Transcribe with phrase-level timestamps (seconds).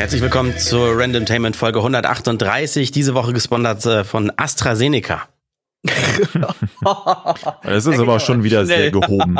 [0.00, 2.90] Herzlich willkommen zur Randomtainment Folge 138.
[2.90, 5.28] Diese Woche gesponsert äh, von AstraZeneca.
[7.62, 9.36] Das ist aber schon wieder sehr gehoben.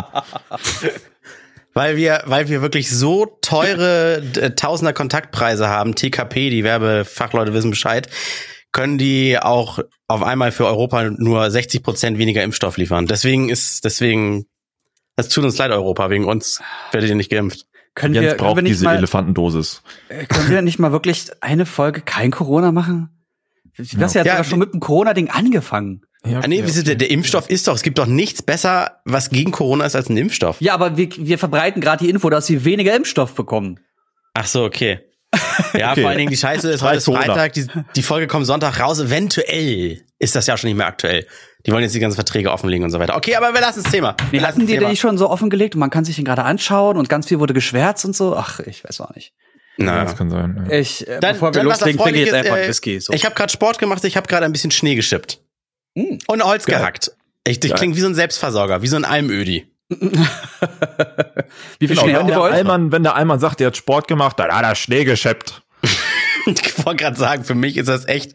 [1.73, 7.71] Weil wir, weil wir wirklich so teure äh, Tausender Kontaktpreise haben, TKP, die Werbefachleute wissen
[7.71, 8.11] Bescheid,
[8.71, 13.07] können die auch auf einmal für Europa nur 60 Prozent weniger Impfstoff liefern.
[13.07, 14.45] Deswegen ist, deswegen,
[15.17, 16.61] es tut uns leid, Europa, wegen uns
[16.93, 17.70] werdet ihr nicht geimpft.
[18.01, 19.83] Können Jens wir, können braucht wir nicht diese mal, Elefantendosis.
[20.09, 23.11] äh, können wir nicht mal wirklich eine Folge kein Corona machen?
[23.77, 26.03] Du hast ja, Ja, sogar schon mit dem Corona-Ding angefangen.
[26.25, 29.01] Ja, Ah, nee, wie ist der, der Impfstoff ist doch, es gibt doch nichts besser,
[29.05, 30.61] was gegen Corona ist als ein Impfstoff.
[30.61, 33.81] Ja, aber wir, wir verbreiten gerade die Info, dass wir weniger Impfstoff bekommen.
[34.35, 35.01] Ach so, okay.
[35.75, 36.01] Ja, Okay.
[36.03, 37.05] vor allen Dingen die Scheiße ist, heute ist.
[37.07, 39.01] Freitag, die, die Folge kommt Sonntag raus.
[39.01, 41.27] Eventuell ist das ja schon nicht mehr aktuell.
[41.67, 43.17] Die wollen jetzt die ganzen Verträge offenlegen und so weiter.
[43.17, 44.17] Okay, aber wir lassen das Thema.
[44.31, 44.81] Wir lassen die Thema.
[44.81, 47.39] denn nicht schon so offengelegt und man kann sich den gerade anschauen und ganz viel
[47.39, 48.37] wurde geschwärzt und so?
[48.37, 49.33] Ach, ich weiß auch nicht.
[49.77, 50.05] Na.
[50.05, 50.67] das kann sein.
[50.69, 50.79] Ja.
[50.79, 53.01] Ich, äh, Dann, bevor wir dann loslegen, trinke ich jetzt einfach äh, Whisky.
[53.01, 53.13] So.
[53.13, 55.41] Ich habe gerade Sport gemacht, ich habe gerade ein bisschen Schnee geschippt.
[55.95, 56.19] Mm.
[56.27, 56.79] Und Holz Geil.
[56.79, 57.13] gehackt.
[57.47, 59.67] Ich, ich klinge wie so ein Selbstversorger, wie so ein Almödi.
[59.91, 62.41] Wie viel Genau, Schnee wenn, der?
[62.41, 65.63] Allmann, wenn der Allmann sagt, er hat Sport gemacht, dann hat er Schnee gescheppt.
[66.47, 68.35] Ich wollte gerade sagen, für mich ist das echt,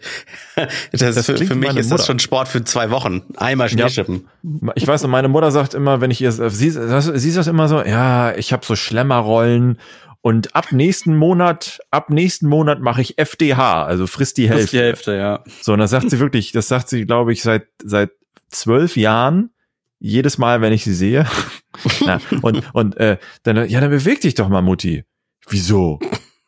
[0.91, 2.03] das, Das für, für mich ist das Mutter.
[2.05, 3.23] schon Sport für zwei Wochen.
[3.37, 3.89] Einmal Schnee Ja.
[3.89, 4.27] schippen.
[4.75, 8.35] Ich weiß, meine Mutter sagt immer, wenn ich ihr, sie, sie sagt immer so, ja,
[8.35, 9.79] ich habe so Schlemmerrollen
[10.21, 14.77] und ab nächsten Monat, ab nächsten Monat mache ich FDH, also frisst die Das Hälfte.
[14.77, 15.43] die Hälfte, ja.
[15.61, 18.11] So, und das sagt sie wirklich, das sagt sie, glaube ich, seit, seit
[18.49, 19.51] zwölf Jahren,
[19.99, 21.25] jedes Mal, wenn ich sie sehe.
[22.05, 25.03] Na, und, und, äh, dann, ja, dann beweg dich doch mal, Mutti.
[25.49, 25.99] Wieso?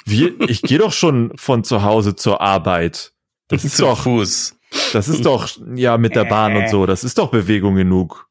[0.09, 3.11] Wir, ich gehe doch schon von zu Hause zur Arbeit.
[3.49, 4.55] Das ist Zu doch, Fuß.
[4.93, 8.27] das ist doch, ja, mit der Bahn und so, das ist doch Bewegung genug.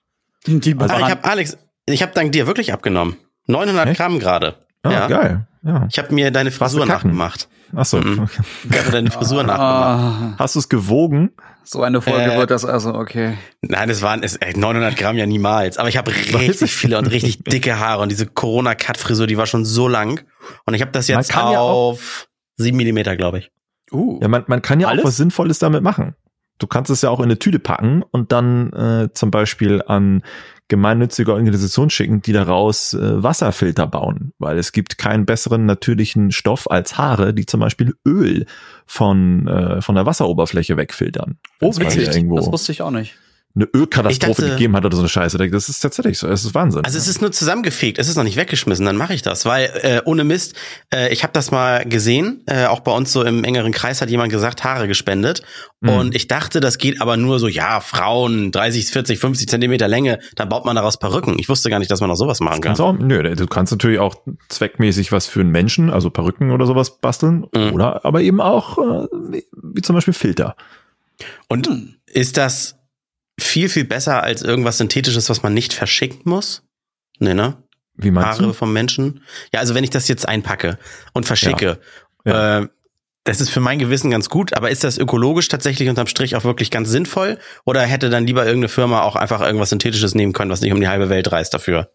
[0.46, 3.16] Die ich Bahn- habe Alex, ich habe dank dir wirklich abgenommen.
[3.46, 3.96] 900 Echt?
[3.98, 4.56] Gramm gerade.
[4.82, 5.06] Ah, Ja.
[5.08, 5.46] geil.
[5.62, 5.86] Ja.
[5.90, 7.48] Ich habe mir deine Frisur nachgemacht.
[7.74, 7.98] Ach so.
[7.98, 8.28] Mhm.
[8.72, 10.34] Habe deine Frisur nachgemacht.
[10.34, 11.30] Ah, Hast du es gewogen?
[11.64, 13.36] so eine Folge Äh, wird das also, okay.
[13.60, 15.78] Nein, es waren es, ey, 900 Gramm ja niemals.
[15.78, 19.64] Aber ich habe richtig viele und richtig dicke Haare und diese Corona-Cut-Frisur, die war schon
[19.64, 20.22] so lang.
[20.64, 23.50] Und ich habe das jetzt kann ja auch- auf sieben Millimeter, glaube ich.
[23.90, 24.18] Uh.
[24.22, 25.02] Ja, man, man kann ja Alles?
[25.02, 26.14] auch was Sinnvolles damit machen.
[26.58, 30.22] Du kannst es ja auch in eine Tüte packen und dann äh, zum Beispiel an
[30.68, 34.32] gemeinnützige Organisationen schicken, die daraus äh, Wasserfilter bauen.
[34.38, 38.46] Weil es gibt keinen besseren natürlichen Stoff als Haare, die zum Beispiel Öl
[38.84, 41.38] von, äh, von der Wasseroberfläche wegfiltern.
[41.60, 42.06] Oh, witzig.
[42.34, 43.16] Das wusste ich auch nicht.
[43.56, 45.38] Eine Ölkatastrophe dachte- gegeben hat oder so eine Scheiße.
[45.48, 46.28] Das ist tatsächlich so.
[46.28, 46.84] Es ist Wahnsinn.
[46.84, 49.70] Also es ist nur zusammengefegt, es ist noch nicht weggeschmissen, dann mache ich das, weil
[49.82, 50.54] äh, ohne Mist,
[50.94, 54.10] äh, ich habe das mal gesehen, äh, auch bei uns so im engeren Kreis hat
[54.10, 55.42] jemand gesagt, Haare gespendet
[55.80, 55.88] Mhm.
[55.90, 60.18] und ich dachte, das geht aber nur so, ja, Frauen, 30, 40, 50 Zentimeter Länge,
[60.34, 61.36] dann baut man daraus Perücken.
[61.38, 62.78] Ich wusste gar nicht, dass man noch sowas machen kann.
[62.80, 64.16] Auch, nö, du kannst natürlich auch
[64.48, 67.72] zweckmäßig was für einen Menschen, also Perücken oder sowas basteln, Mhm.
[67.72, 70.56] oder aber eben auch äh, wie, wie zum Beispiel Filter.
[71.48, 71.94] Und Hm.
[72.06, 72.76] ist das
[73.38, 76.62] viel, viel besser als irgendwas Synthetisches, was man nicht verschicken muss?
[77.18, 77.62] Nee, ne?
[77.94, 78.52] Wie meinst Haare du?
[78.52, 79.22] vom Menschen.
[79.52, 80.78] Ja, also wenn ich das jetzt einpacke
[81.12, 81.78] und verschicke,
[82.24, 82.60] Ja.
[82.60, 82.68] Äh,
[83.24, 86.44] das ist für mein Gewissen ganz gut, aber ist das ökologisch tatsächlich unterm Strich auch
[86.44, 87.38] wirklich ganz sinnvoll?
[87.64, 90.80] Oder hätte dann lieber irgendeine Firma auch einfach irgendwas Synthetisches nehmen können, was nicht um
[90.80, 91.90] die halbe Welt reist dafür?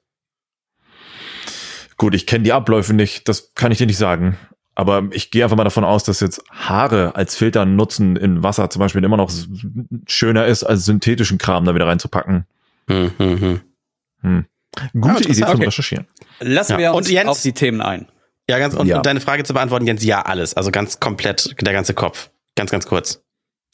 [1.95, 4.37] Gut, ich kenne die Abläufe nicht, das kann ich dir nicht sagen.
[4.75, 8.69] Aber ich gehe einfach mal davon aus, dass jetzt Haare als Filter nutzen in Wasser
[8.69, 9.29] zum Beispiel immer noch
[10.07, 12.45] schöner ist, als synthetischen Kram da wieder reinzupacken.
[12.87, 13.61] Hm, hm, hm.
[14.21, 14.45] Hm.
[14.93, 15.49] Gute Idee interessant.
[15.49, 15.65] zum Okay.
[15.65, 16.07] Recherchieren.
[16.39, 16.77] Lassen Ja.
[16.77, 18.07] wir Und uns Jens- auf die Themen ein.
[18.49, 18.97] Ja, ganz, und, Ja.
[18.97, 20.53] und deine Frage zu beantworten, Jens, ja, alles.
[20.55, 22.29] Also ganz komplett, der ganze Kopf.
[22.55, 23.21] Ganz, ganz kurz.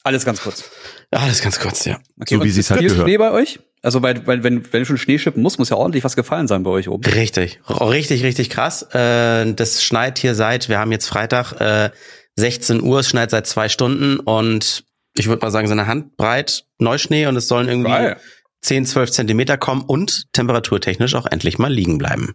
[0.04, 0.64] Alles ganz kurz.
[1.10, 1.98] Alles ganz kurz, ja.
[2.20, 3.06] Okay, So wie und sie's halt viel gehört.
[3.06, 3.60] Schnee bei euch?
[3.82, 6.62] Also weil, weil wenn, wenn schon Schnee schippen muss, muss ja ordentlich was gefallen sein
[6.62, 7.04] bei euch oben.
[7.04, 8.82] Richtig, richtig, richtig krass.
[8.94, 11.90] Äh, das schneit hier seit, wir haben jetzt Freitag, äh,
[12.36, 14.84] 16 Uhr, es schneit seit zwei Stunden und
[15.16, 18.16] ich würde mal sagen, so eine Handbreit Neuschnee und es sollen irgendwie Geil.
[18.62, 22.34] 10, 12 Zentimeter kommen und temperaturtechnisch auch endlich mal liegen bleiben.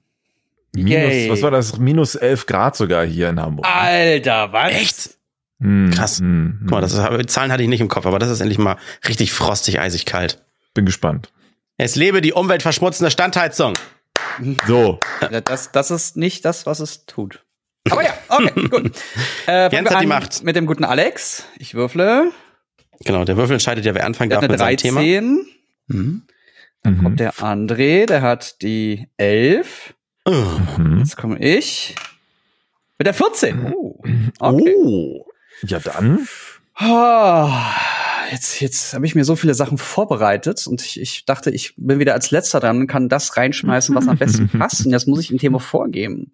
[0.76, 1.28] Yay.
[1.28, 1.78] Minus, was war das?
[1.78, 3.66] Minus 11 Grad sogar hier in Hamburg.
[3.70, 4.72] Alter, was?
[4.74, 5.10] Echt?
[5.60, 6.20] Hm, krass.
[6.20, 8.58] hm, Guck mal, das ist, Zahlen hatte ich nicht im Kopf, aber das ist endlich
[8.60, 8.78] mal
[9.08, 10.44] richtig frostig, eisig kalt.
[10.74, 11.32] Bin gespannt.
[11.78, 13.74] Es lebe die umweltverschmutzende Standheizung.
[14.68, 17.44] So, Ja, das, das ist nicht das, was es tut.
[17.90, 18.92] Aber ja, okay, gut.
[19.48, 20.44] Äh, Jens wir hat die Macht.
[20.44, 21.46] Mit dem guten Alex.
[21.58, 22.32] Ich würfle.
[23.06, 25.00] Genau, der Würfel entscheidet ja, wer anfangen Der darf mit seinem Thema.
[25.02, 25.46] 13.
[25.88, 26.24] Mhm.
[26.84, 27.04] Dann Mhm.
[27.04, 29.94] kommt der André, der hat die 11.
[30.26, 30.32] Oh.
[30.78, 31.00] Mhm.
[31.00, 31.96] Jetzt komme ich
[32.98, 33.74] mit der 14.
[33.74, 34.02] Oh,
[34.40, 34.76] okay.
[34.78, 35.26] Oh,
[35.70, 36.28] ja dann.
[36.76, 37.72] Ah,
[38.32, 42.00] jetzt, jetzt habe ich mir so viele Sachen vorbereitet und ich, ich dachte, ich bin
[42.00, 44.86] wieder als letzter dran und kann das reinschmeißen, was am besten passt.
[44.86, 46.34] Und jetzt muss ich ein Thema vorgeben.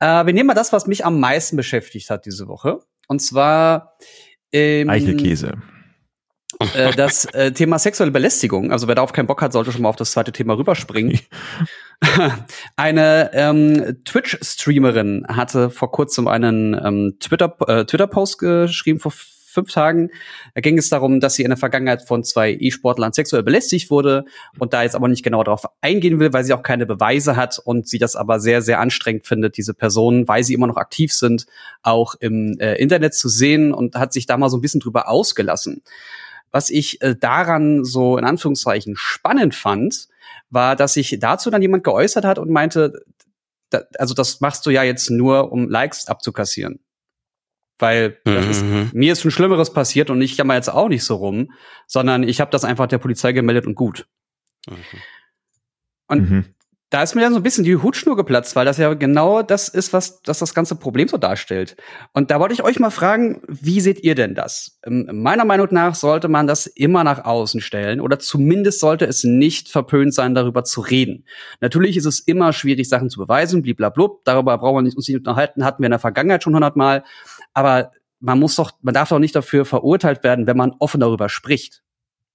[0.00, 2.80] Äh, wir nehmen mal das, was mich am meisten beschäftigt hat diese Woche.
[3.06, 3.96] Und zwar
[4.52, 5.54] ähm, Eichelkäse.
[6.74, 8.72] äh, das äh, Thema sexuelle Belästigung.
[8.72, 11.18] Also wer darauf keinen Bock hat, sollte schon mal auf das zweite Thema rüberspringen.
[12.76, 19.12] Eine ähm, Twitch-Streamerin hatte vor kurzem einen ähm, Twitter, äh, Twitter-Post geschrieben, vor
[19.50, 20.10] fünf Tagen.
[20.54, 24.24] Da ging es darum, dass sie in der Vergangenheit von zwei E-Sportlern sexuell belästigt wurde
[24.58, 27.58] und da jetzt aber nicht genau darauf eingehen will, weil sie auch keine Beweise hat
[27.58, 31.12] und sie das aber sehr, sehr anstrengend findet, diese Personen, weil sie immer noch aktiv
[31.12, 31.46] sind,
[31.82, 35.08] auch im äh, Internet zu sehen und hat sich da mal so ein bisschen drüber
[35.08, 35.82] ausgelassen.
[36.52, 40.08] Was ich äh, daran so in Anführungszeichen spannend fand,
[40.50, 43.00] war, dass sich dazu dann jemand geäußert hat und meinte,
[43.70, 46.80] da, also das machst du ja jetzt nur, um Likes abzukassieren.
[47.78, 48.90] Weil das ist, Mhm.
[48.92, 51.52] mir ist schon Schlimmeres passiert und ich jammer jetzt auch nicht so rum,
[51.86, 54.06] sondern ich habe das einfach der Polizei gemeldet und gut.
[56.08, 56.44] Und Mhm.
[56.90, 59.68] Da ist mir dann so ein bisschen die Hutschnur geplatzt, weil das ja genau das
[59.68, 61.76] ist, was das, das ganze Problem so darstellt.
[62.12, 64.78] Und da wollte ich euch mal fragen, wie seht ihr denn das?
[64.84, 69.22] Ähm, Meiner Meinung nach sollte man das immer nach außen stellen oder zumindest sollte es
[69.22, 71.24] nicht verpönt sein, darüber zu reden.
[71.60, 75.64] Natürlich ist es immer schwierig, Sachen zu beweisen, bliblablub, darüber brauchen wir uns nicht unterhalten,
[75.64, 77.04] hatten wir in der Vergangenheit schon hundertmal,
[77.54, 81.28] aber man muss doch, man darf doch nicht dafür verurteilt werden, wenn man offen darüber
[81.28, 81.82] spricht.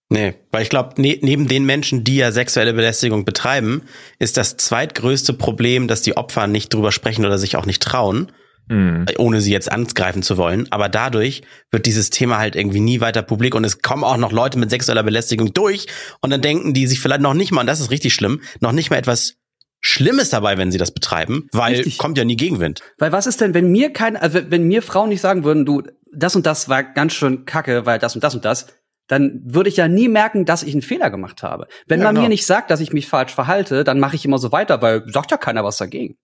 [0.10, 3.82] Nee, weil ich glaube, ne, neben den Menschen, die ja sexuelle Belästigung betreiben,
[4.20, 8.32] ist das zweitgrößte Problem, dass die Opfer nicht drüber sprechen oder sich auch nicht trauen,
[8.68, 9.06] Mhm.
[9.20, 10.68] ohne sie jetzt angreifen zu wollen.
[10.72, 14.32] Aber dadurch wird dieses Thema halt irgendwie nie weiter publik und es kommen auch noch
[14.32, 15.86] Leute mit sexueller Belästigung durch
[16.22, 18.72] und dann denken die sich vielleicht noch nicht mal, und das ist richtig schlimm, noch
[18.72, 19.36] nicht mal etwas
[19.82, 22.00] Schlimmes dabei, wenn sie das betreiben, weil Richtig.
[22.00, 22.82] kommt ja nie Gegenwind.
[22.98, 25.84] Weil was ist denn, wenn mir kein, also wenn mir Frauen nicht sagen würden, du,
[26.12, 28.66] das und das war ganz schön kacke, weil das und das und das,
[29.08, 31.68] dann würde ich ja nie merken, dass ich einen Fehler gemacht habe.
[31.88, 32.24] Wenn Ja, man genau.
[32.24, 35.04] mir nicht sagt, dass ich mich falsch verhalte, dann mache ich immer so weiter, weil
[35.12, 36.18] sagt ja keiner was dagegen.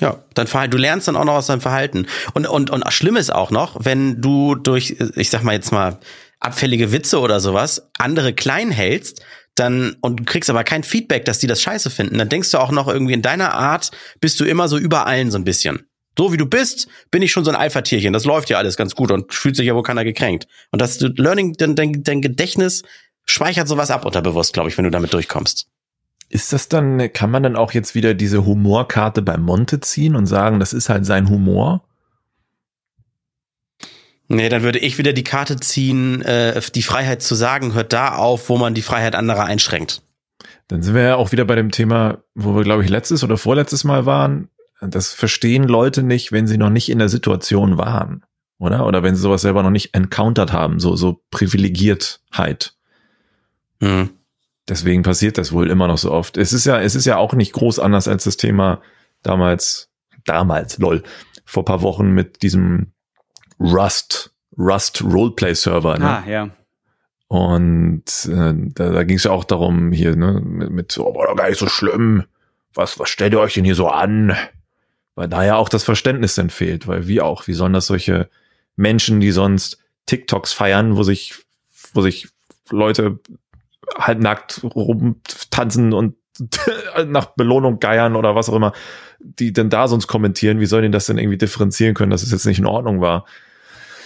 [0.00, 2.06] Ja, dein Verhalten, du lernst dann auch noch aus deinem Verhalten.
[2.32, 5.98] Und, und, und schlimm ist auch noch, wenn du durch, ich sag mal jetzt mal,
[6.40, 9.24] abfällige Witze oder sowas, andere klein hältst,
[9.54, 12.58] dann, und du kriegst aber kein Feedback, dass die das scheiße finden, dann denkst du
[12.58, 15.86] auch noch irgendwie in deiner Art, bist du immer so über allen so ein bisschen.
[16.16, 18.12] So wie du bist, bin ich schon so ein Alpha-Tierchen.
[18.12, 20.46] Das läuft ja alles ganz gut und fühlt sich ja wohl keiner gekränkt.
[20.70, 22.82] Und das Learning, dein, dein, dein Gedächtnis
[23.24, 25.66] speichert sowas ab unterbewusst, glaube ich, wenn du damit durchkommst.
[26.28, 30.26] Ist das dann, kann man dann auch jetzt wieder diese Humorkarte bei Monte ziehen und
[30.26, 31.84] sagen, das ist halt sein Humor?
[34.28, 38.14] Nee, dann würde ich wieder die Karte ziehen, äh, die Freiheit zu sagen, hört da
[38.14, 40.02] auf, wo man die Freiheit anderer einschränkt.
[40.68, 43.36] Dann sind wir ja auch wieder bei dem Thema, wo wir, glaube ich, letztes oder
[43.36, 44.48] vorletztes Mal waren.
[44.88, 48.24] Das verstehen Leute nicht, wenn sie noch nicht in der Situation waren,
[48.58, 48.86] oder?
[48.86, 52.74] Oder wenn sie sowas selber noch nicht encountered haben, so, so Privilegiertheit.
[53.80, 54.10] Hm.
[54.68, 56.38] Deswegen passiert das wohl immer noch so oft.
[56.38, 58.80] Es ist ja, es ist ja auch nicht groß anders als das Thema
[59.22, 59.90] damals,
[60.24, 61.02] damals, lol,
[61.44, 62.92] vor paar Wochen mit diesem
[63.60, 65.98] Rust, Rust Roleplay Server.
[65.98, 66.08] Ne?
[66.08, 66.50] Ah, ja.
[67.28, 71.14] Und äh, da, da ging es ja auch darum, hier, ne, mit, mit so, oh,
[71.14, 72.24] war doch gar nicht so schlimm.
[72.74, 74.36] Was, was stellt ihr euch denn hier so an?
[75.14, 78.28] Weil da ja auch das Verständnis dann fehlt, weil wie auch, wie sollen das solche
[78.76, 81.34] Menschen, die sonst TikToks feiern, wo sich,
[81.92, 82.28] wo sich
[82.70, 83.20] Leute
[83.96, 86.16] halbnackt rumtanzen und
[87.06, 88.72] nach Belohnung geiern oder was auch immer,
[89.20, 92.32] die denn da sonst kommentieren, wie sollen die das denn irgendwie differenzieren können, dass es
[92.32, 93.24] jetzt nicht in Ordnung war?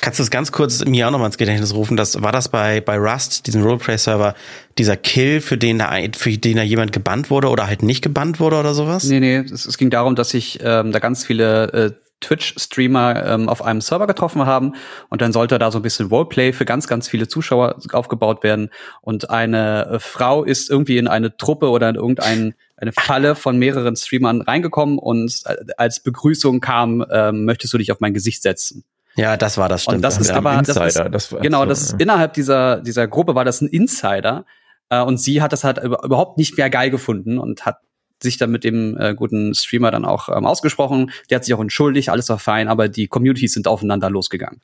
[0.01, 1.97] Kannst du es ganz kurz mir auch nochmal ins Gedächtnis rufen?
[1.97, 4.35] Das war das bei bei Rust, diesem Roleplay-Server,
[4.79, 8.41] dieser Kill, für den da für den da jemand gebannt wurde oder halt nicht gebannt
[8.41, 9.05] wurde oder sowas?
[9.05, 11.91] Nee, nee, es, es ging darum, dass sich ähm, da ganz viele äh,
[12.21, 14.75] Twitch-Streamer ähm, auf einem Server getroffen haben
[15.09, 18.71] und dann sollte da so ein bisschen Roleplay für ganz, ganz viele Zuschauer aufgebaut werden
[19.03, 23.59] und eine äh, Frau ist irgendwie in eine Truppe oder in irgendeine eine Falle von
[23.59, 28.43] mehreren Streamern reingekommen und äh, als Begrüßung kam, ähm, möchtest du dich auf mein Gesicht
[28.43, 28.85] setzen?
[29.19, 29.97] Ja, das war das stimmt.
[29.97, 31.99] Und das ist aber das Insider, ist, das war- genau, so, das ist ja.
[31.99, 34.45] innerhalb dieser dieser Gruppe war das ein Insider
[34.91, 37.79] äh, und sie hat das halt über- überhaupt nicht mehr geil gefunden und hat
[38.23, 41.11] sich dann mit dem äh, guten Streamer dann auch ähm, ausgesprochen.
[41.31, 44.61] Der hat sich auch entschuldigt, alles war fein, aber die Communities sind aufeinander losgegangen.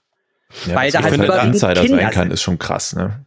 [0.66, 2.32] Ja, Weil da halt man überwiegend Insider Kinder sein kann, sind.
[2.32, 3.24] ist schon krass, ne?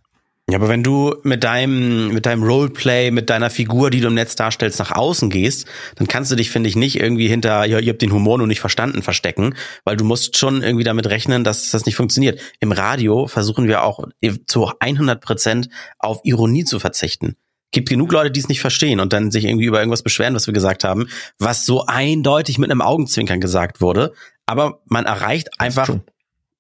[0.50, 4.14] Ja, aber wenn du mit deinem, mit deinem Roleplay, mit deiner Figur, die du im
[4.14, 7.80] Netz darstellst, nach außen gehst, dann kannst du dich, finde ich, nicht irgendwie hinter, ja,
[7.80, 11.44] ihr habt den Humor nur nicht verstanden, verstecken, weil du musst schon irgendwie damit rechnen,
[11.44, 12.40] dass das nicht funktioniert.
[12.62, 14.08] Im Radio versuchen wir auch
[14.46, 15.68] zu 100 Prozent
[16.00, 17.36] auf Ironie zu verzichten.
[17.72, 20.48] Gibt genug Leute, die es nicht verstehen und dann sich irgendwie über irgendwas beschweren, was
[20.48, 24.14] wir gesagt haben, was so eindeutig mit einem Augenzwinkern gesagt wurde.
[24.46, 26.04] Aber man erreicht einfach schon.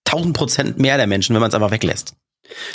[0.07, 2.15] 1000 Prozent mehr der Menschen, wenn man es einfach weglässt.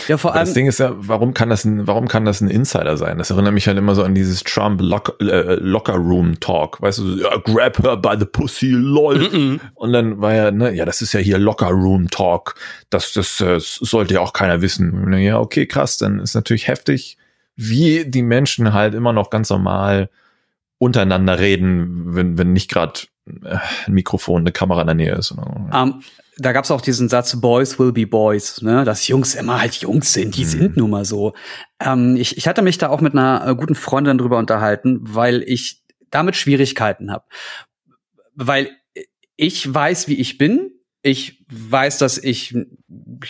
[0.09, 0.47] Ja, vor Aber allem.
[0.47, 3.19] das Ding ist ja, warum kann das ein, warum kann das ein Insider sein?
[3.19, 6.99] Das erinnert mich halt immer so an dieses Trump Lock, äh, Locker Room Talk, weißt
[6.99, 9.19] du, so, ja, grab her by the pussy, lol.
[9.19, 9.61] Mhm.
[9.75, 12.55] Und dann war ja, ne, ja, das ist ja hier Locker Room Talk.
[12.91, 15.13] Das, das, äh, sollte ja auch keiner wissen.
[15.15, 17.17] Ja, okay, krass, dann ist natürlich heftig,
[17.57, 20.11] wie die Menschen halt immer noch ganz normal
[20.79, 25.33] untereinander reden, wenn, wenn nicht gerade äh, ein Mikrofon, eine Kamera in der Nähe ist.
[25.33, 26.03] Oder?
[26.43, 28.85] Da gab's auch diesen Satz, Boys will be Boys, ne?
[28.85, 30.49] dass Jungs immer halt Jungs sind, die Mhm.
[30.49, 31.35] sind nun mal so.
[31.81, 35.43] Ähm, ich, ich hatte mich da auch mit einer äh, guten Freundin drüber unterhalten, weil
[35.47, 37.25] ich damit Schwierigkeiten habe.
[38.35, 38.71] Weil
[39.37, 40.71] ich weiß, wie ich bin.
[41.05, 42.55] Ich weiß, dass ich,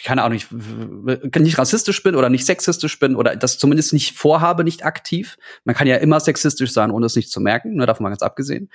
[0.05, 4.63] keine Ahnung, nicht, nicht rassistisch bin oder nicht sexistisch bin oder das zumindest nicht vorhabe,
[4.63, 5.39] nicht aktiv.
[5.65, 8.21] Man kann ja immer sexistisch sein, ohne es nicht zu merken, ne, davon mal ganz
[8.23, 8.69] abgesehen.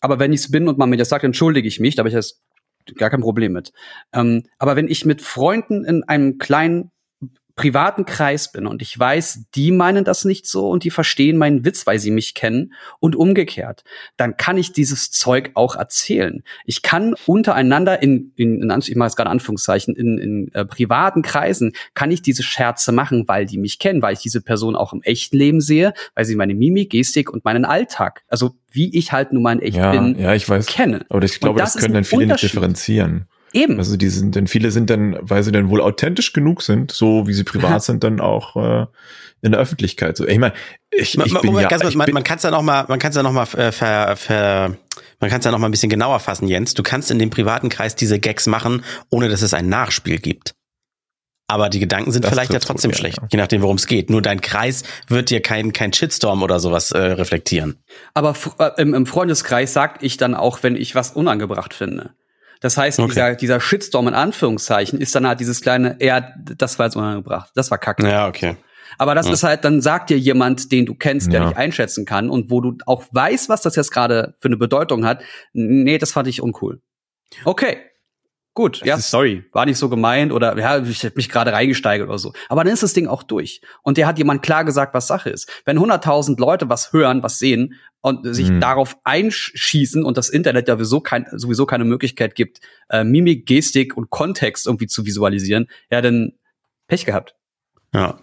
[0.00, 2.08] Aber wenn ich es bin und man mir das sagt, entschuldige ich mich, da habe
[2.08, 2.42] ich das
[2.96, 3.72] gar kein Problem mit.
[4.12, 6.90] Ähm, aber wenn ich mit Freunden in einem kleinen
[7.56, 11.64] privaten Kreis bin und ich weiß, die meinen das nicht so und die verstehen meinen
[11.64, 13.84] Witz, weil sie mich kennen und umgekehrt,
[14.16, 16.42] dann kann ich dieses Zeug auch erzählen.
[16.64, 21.22] Ich kann untereinander in, in, in ich mache es gerade Anführungszeichen, in, in äh, privaten
[21.22, 24.92] Kreisen kann ich diese Scherze machen, weil die mich kennen, weil ich diese Person auch
[24.92, 29.12] im echten Leben sehe, weil sie meine Mimik, Gestik und meinen Alltag, also wie ich
[29.12, 30.66] halt nun mal in echt Ja, bin, ja, ich weiß.
[30.66, 31.06] kenne.
[31.08, 33.28] Aber ich glaube, das das, können dann viele nicht differenzieren.
[33.54, 33.78] Eben.
[33.78, 37.26] Also die sind, denn viele sind dann, weil sie dann wohl authentisch genug sind, so
[37.28, 38.86] wie sie privat sind, dann auch äh,
[39.42, 40.16] in der Öffentlichkeit.
[40.16, 40.54] So, ich meine,
[40.90, 42.84] ich, Man, ich man, bin ja, ich man, bin, man kann es ja noch mal,
[42.88, 44.76] man kann es ja noch mal äh, ver, ver,
[45.20, 46.74] man kann es ja noch mal ein bisschen genauer fassen, Jens.
[46.74, 50.54] Du kannst in dem privaten Kreis diese Gags machen, ohne dass es ein Nachspiel gibt.
[51.46, 53.28] Aber die Gedanken sind Das vielleicht ja trotzdem wohl, ja, schlecht, ja.
[53.30, 54.10] je nachdem, worum es geht.
[54.10, 57.78] Nur dein Kreis wird dir kein kein Shitstorm oder sowas äh, reflektieren.
[58.14, 62.14] Aber äh, im, im Freundeskreis sag ich dann auch, wenn ich was unangebracht finde.
[62.64, 63.08] Das heißt, Okay.
[63.10, 67.50] dieser, dieser Shitstorm in Anführungszeichen ist dann halt dieses kleine, ja, das war jetzt unangebracht,
[67.54, 68.08] das war kacke.
[68.08, 68.56] Ja, okay.
[68.96, 69.32] Aber das Ja.
[69.34, 71.48] ist halt, dann sagt dir jemand, den du kennst, der Ja.
[71.48, 75.04] dich einschätzen kann und wo du auch weißt, was das jetzt gerade für eine Bedeutung
[75.04, 75.20] hat.
[75.52, 76.80] Nee, das fand ich uncool.
[77.44, 77.76] Okay.
[78.54, 82.08] Gut, ja, ist- sorry, war nicht so gemeint oder ja, ich hätte mich gerade reingesteigert
[82.08, 82.32] oder so.
[82.48, 83.60] Aber dann ist das Ding auch durch.
[83.82, 85.50] Und der hat jemand klar gesagt, was Sache ist.
[85.64, 88.60] Wenn 100.000 Leute was hören, was sehen und sich Mhm.
[88.60, 93.96] darauf einschießen und das Internet ja sowieso, kein, sowieso keine Möglichkeit gibt, äh, Mimik, Gestik
[93.96, 96.32] und Kontext irgendwie zu visualisieren, ja, dann
[96.86, 97.34] Pech gehabt.
[97.92, 98.18] Ja.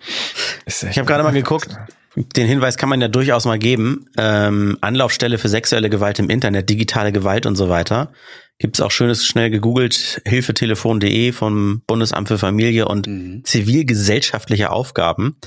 [0.65, 1.75] Ich habe gerade mal geguckt.
[2.15, 4.05] Den Hinweis kann man ja durchaus mal geben.
[4.17, 8.11] Ähm, Anlaufstelle für sexuelle Gewalt im Internet, digitale Gewalt und so weiter.
[8.61, 13.43] Gibt's auch schönes, schnell gegoogelt, hilfetelefon.de vom Bundesamt für Familie und Mhm.
[13.43, 15.37] zivilgesellschaftliche Aufgaben.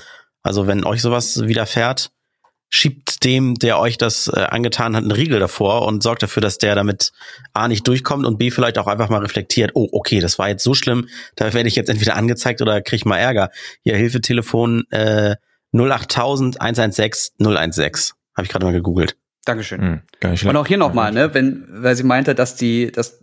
[0.42, 2.10] Also wenn euch sowas widerfährt,
[2.70, 6.58] schiebt dem, der euch das äh, angetan hat, einen Riegel davor und sorgt dafür, dass
[6.58, 7.12] der damit
[7.52, 10.64] A nicht durchkommt und B vielleicht auch einfach mal reflektiert, oh, okay, das war jetzt
[10.64, 13.50] so schlimm, da werde ich jetzt entweder angezeigt oder krieg mal Ärger.
[13.84, 15.36] Hier Hilfetelefon äh,
[15.72, 18.16] 08000 116 016.
[18.36, 19.16] Habe ich gerade mal gegoogelt.
[19.44, 19.80] Dankeschön.
[19.80, 23.22] Hm, nicht Und auch hier nochmal, ne, wenn, weil sie meinte, dass die, dass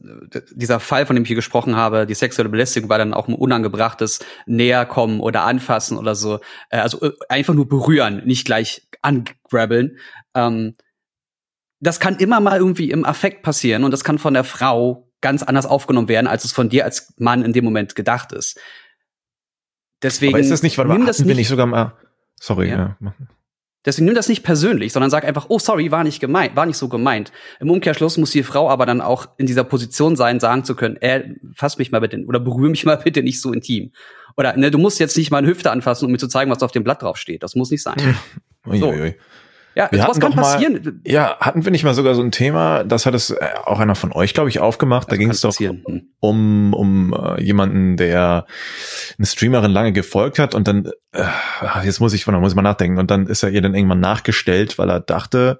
[0.51, 3.33] dieser Fall, von dem ich hier gesprochen habe, die sexuelle Belästigung war dann auch ein
[3.33, 6.39] unangebrachtes Näherkommen oder Anfassen oder so.
[6.69, 9.97] Äh, also äh, einfach nur berühren, nicht gleich angrabbeln.
[10.35, 10.75] Ähm,
[11.79, 15.41] das kann immer mal irgendwie im Affekt passieren und das kann von der Frau ganz
[15.41, 18.59] anders aufgenommen werden, als es von dir als Mann in dem Moment gedacht ist.
[20.03, 21.93] Deswegen Aber ist das nicht, warte mal, das nicht nicht sogar mal,
[22.39, 22.97] sorry, Ja.
[22.99, 23.13] ja.
[23.85, 26.77] Deswegen nimm das nicht persönlich, sondern sag einfach, oh sorry, war nicht gemeint, war nicht
[26.77, 27.31] so gemeint.
[27.59, 30.97] Im Umkehrschluss muss die Frau aber dann auch in dieser Position sein, sagen zu können,
[30.97, 33.91] äh, fass mich mal bitte oder berühre mich mal bitte nicht so intim.
[34.37, 36.63] Oder ne, du musst jetzt nicht mal eine Hüfte anfassen, um mir zu zeigen, was
[36.63, 37.43] auf dem Blatt drauf steht.
[37.43, 38.15] Das muss nicht sein.
[38.63, 38.93] So.
[39.73, 41.01] Ja, Wir sowas kann mal- passieren.
[41.05, 43.95] Ja, hatten wir nicht mal sogar so ein Thema, das hat es äh, auch einer
[43.95, 45.07] von euch, glaube ich, aufgemacht.
[45.07, 45.57] da Das ging kann es doch.
[45.57, 46.09] Hm.
[46.19, 48.45] um, um äh, jemanden, der
[49.17, 51.23] eine Streamerin lange gefolgt hat und dann, äh,
[51.83, 53.99] jetzt muss ich, da muss ich mal nachdenken, und dann ist er ihr dann irgendwann
[54.01, 55.59] nachgestellt, weil er dachte,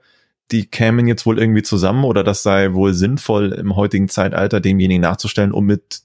[0.52, 5.02] die kämen jetzt wohl irgendwie zusammen oder das sei wohl sinnvoll im heutigen Zeitalter demjenigen
[5.02, 6.02] nachzustellen, um mit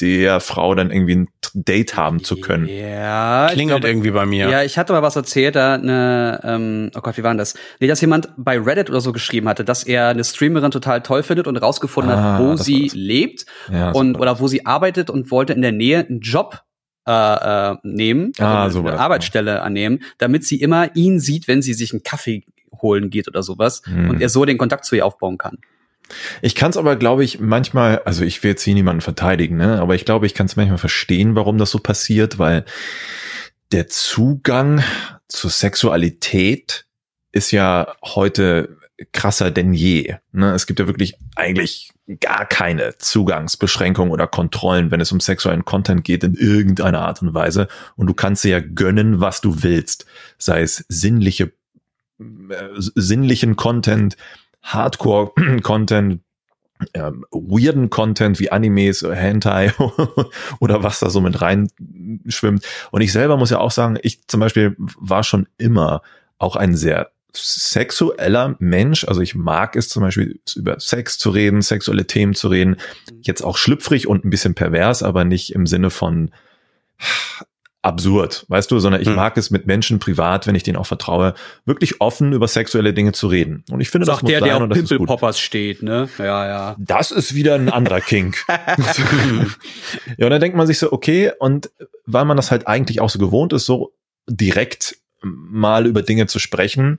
[0.00, 2.66] der Frau dann irgendwie ein Date haben zu können.
[2.68, 4.48] Ja, ich Klingelt glaube, irgendwie bei mir.
[4.48, 7.54] Ja, ich hatte mal was erzählt, da eine, ähm, oh Gott, wie war denn das?
[7.78, 11.22] Nee, dass jemand bei Reddit oder so geschrieben hatte, dass er eine Streamerin total toll
[11.22, 15.30] findet und rausgefunden Ah, hat, wo sie lebt Ja, und oder wo sie arbeitet und
[15.30, 16.62] wollte in der Nähe einen Job
[17.06, 21.20] äh, äh, nehmen, Ah, also so war eine das, Arbeitsstelle annehmen, damit sie immer ihn
[21.20, 22.44] sieht, wenn sie sich einen Kaffee
[22.82, 24.10] holen geht oder sowas Hm.
[24.10, 25.58] und er so den Kontakt zu ihr aufbauen kann.
[26.42, 29.80] Ich kann es aber, glaube ich, manchmal, also ich will jetzt hier niemanden verteidigen, ne?
[29.80, 32.64] aber ich glaube, ich kann es manchmal verstehen, warum das so passiert, weil
[33.72, 34.82] der Zugang
[35.28, 36.86] zur Sexualität
[37.32, 38.76] ist ja heute
[39.12, 40.14] krasser denn je.
[40.32, 40.52] Ne?
[40.52, 41.90] Es gibt ja wirklich eigentlich
[42.20, 47.34] gar keine Zugangsbeschränkungen oder Kontrollen, wenn es um sexuellen Content geht in irgendeiner Art und
[47.34, 47.66] Weise.
[47.96, 50.06] Und du kannst dir ja gönnen, was du willst.
[50.38, 51.52] Sei es sinnliche,
[52.74, 54.16] sinnlichen Content,
[54.62, 56.20] Hardcore-Content,
[56.94, 59.72] ähm, weirden Content wie Animes, Hentai
[60.60, 62.64] oder was da so mit reinschwimmt.
[62.90, 66.02] Und ich selber muss ja auch sagen, ich zum Beispiel war schon immer
[66.38, 69.04] auch ein sehr sexueller Mensch.
[69.04, 72.76] Also ich mag es zum Beispiel über Sex zu reden, sexuelle Themen zu reden.
[73.22, 76.30] Jetzt auch schlüpfrig und ein bisschen pervers, aber nicht im Sinne von
[77.84, 79.14] absurd, weißt du, sondern ich hm.
[79.14, 81.34] mag es mit Menschen privat, wenn ich denen auch vertraue,
[81.66, 83.64] wirklich offen über sexuelle Dinge zu reden.
[83.70, 86.08] Und ich finde, Sagt das muss der, sein der auf Pimple Poppers steht, ne?
[86.18, 86.76] Ja, ja.
[86.78, 88.42] Das ist wieder ein anderer Kink.
[88.48, 88.56] ja,
[90.26, 91.70] und dann denkt man sich so, okay, und
[92.06, 93.92] weil man das halt eigentlich auch so gewohnt ist, so
[94.26, 96.98] direkt mal über Dinge zu sprechen,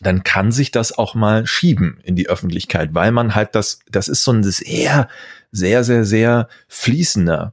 [0.00, 4.08] dann kann sich das auch mal schieben in die Öffentlichkeit, weil man halt das, das
[4.08, 5.08] ist so ein sehr,
[5.50, 7.52] sehr, sehr, sehr fließender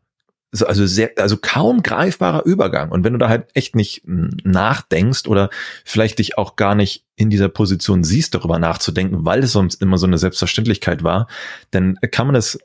[0.64, 2.92] also sehr, also kaum greifbarer Übergang.
[2.92, 5.50] Und wenn du da halt echt nicht nachdenkst oder
[5.84, 9.98] vielleicht dich auch gar nicht in dieser Position siehst, darüber nachzudenken, weil es sonst immer
[9.98, 11.28] so eine Selbstverständlichkeit war,
[11.72, 12.60] dann kann man das,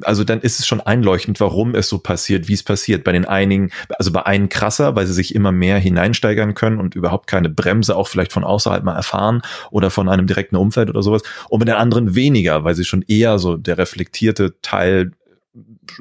[0.00, 3.04] also dann ist es schon einleuchtend, warum es so passiert, wie es passiert.
[3.04, 6.94] Bei den einigen, also bei einen krasser, weil sie sich immer mehr hineinsteigern können und
[6.94, 11.02] überhaupt keine Bremse auch vielleicht von außerhalb mal erfahren oder von einem direkten Umfeld oder
[11.02, 11.22] sowas.
[11.48, 15.12] Und bei den anderen weniger, weil sie schon eher so der reflektierte Teil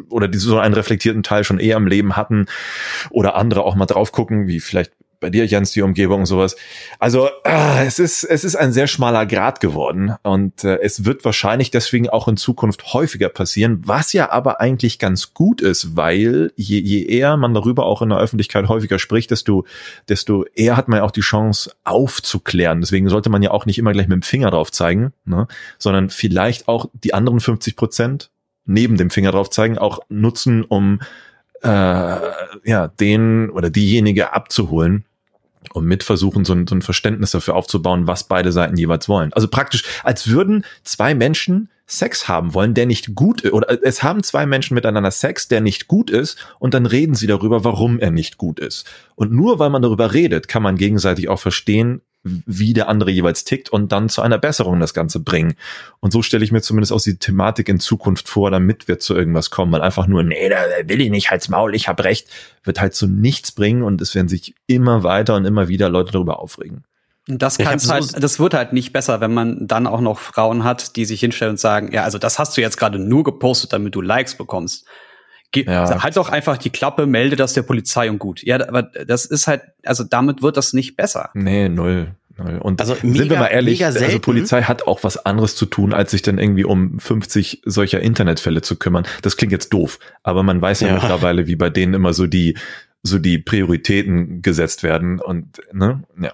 [0.10, 2.46] oder die so einen reflektierten Teil schon eher im Leben hatten
[3.10, 4.92] oder andere auch mal drauf gucken, wie vielleicht
[5.22, 6.58] bei dir, Jens, die Umgebung und sowas.
[7.00, 11.24] Also äh, es ist es ist ein sehr schmaler Grad geworden und äh, es wird
[11.24, 16.52] wahrscheinlich deswegen auch in Zukunft häufiger passieren, was ja aber eigentlich ganz gut ist, weil
[16.56, 19.66] je, je eher man darüber auch in der Öffentlichkeit häufiger spricht, desto
[20.10, 22.82] desto eher hat man ja auch die Chance aufzuklären.
[22.82, 25.48] Deswegen sollte man ja auch nicht immer gleich mit dem Finger drauf zeigen, ne?
[25.78, 28.32] sondern vielleicht auch die anderen 50 Prozent
[28.66, 31.00] neben dem Finger drauf zeigen auch nutzen, um
[31.62, 35.06] äh, ja den oder diejenige abzuholen
[35.74, 39.32] und mit versuchen, so ein, so ein Verständnis dafür aufzubauen, was beide Seiten jeweils wollen.
[39.34, 44.02] Also praktisch, als würden zwei Menschen Sex haben wollen, der nicht gut ist, oder es
[44.02, 48.00] haben zwei Menschen miteinander Sex, der nicht gut ist, und dann reden sie darüber, warum
[48.00, 48.90] er nicht gut ist.
[49.16, 53.44] Und nur weil man darüber redet, kann man gegenseitig auch verstehen, wie der andere jeweils
[53.44, 55.56] tickt und dann zu einer Besserung das Ganze bringen.
[56.00, 59.16] Und so stelle ich mir zumindest auch die Thematik in Zukunft vor, damit wir zu
[59.16, 59.72] irgendwas kommen.
[59.72, 62.30] Weil einfach nur, nee, da will ich nicht, halt's Maul, ich hab recht,
[62.64, 66.12] wird halt zu nichts bringen und es werden sich immer weiter und immer wieder Leute
[66.12, 66.84] darüber aufregen.
[67.28, 70.96] Das kann halt, das wird halt nicht besser, wenn man dann auch noch Frauen hat,
[70.96, 73.96] die sich hinstellen und sagen, ja, also das hast du jetzt gerade nur gepostet, damit
[73.96, 74.86] du Likes bekommst.
[75.52, 76.02] Ge ja.
[76.02, 78.42] Halt doch einfach die Klappe, melde das der Polizei und gut.
[78.44, 81.30] Ja, aber das ist halt, also damit wird das nicht besser.
[81.34, 82.16] Nee, null.
[82.38, 82.58] null.
[82.60, 85.94] Und also mega, sind wir mal ehrlich, also Polizei hat auch was anderes zu tun,
[85.94, 89.06] als sich dann irgendwie um 50 solcher Internetfälle zu kümmern.
[89.22, 90.94] Das klingt jetzt doof, aber man weiß ja, ja.
[90.94, 92.56] mittlerweile, wie bei denen immer so die
[93.04, 96.34] so die Prioritäten gesetzt werden und ne, ja.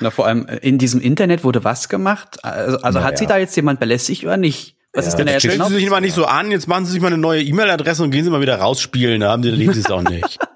[0.00, 2.42] Na, vor allem in diesem Internet wurde was gemacht?
[2.42, 3.16] Also, also hat ja.
[3.18, 4.75] sich da jetzt jemand belästigt oder nicht?
[4.96, 5.10] Was ja.
[5.10, 5.62] ist denn jetzt Stellen?
[5.68, 8.10] Sie sich mal nicht so an, jetzt machen Sie sich mal eine neue E-Mail-Adresse und
[8.10, 10.38] gehen Sie mal wieder rausspielen, da haben Sie, lesen Sie es auch nicht.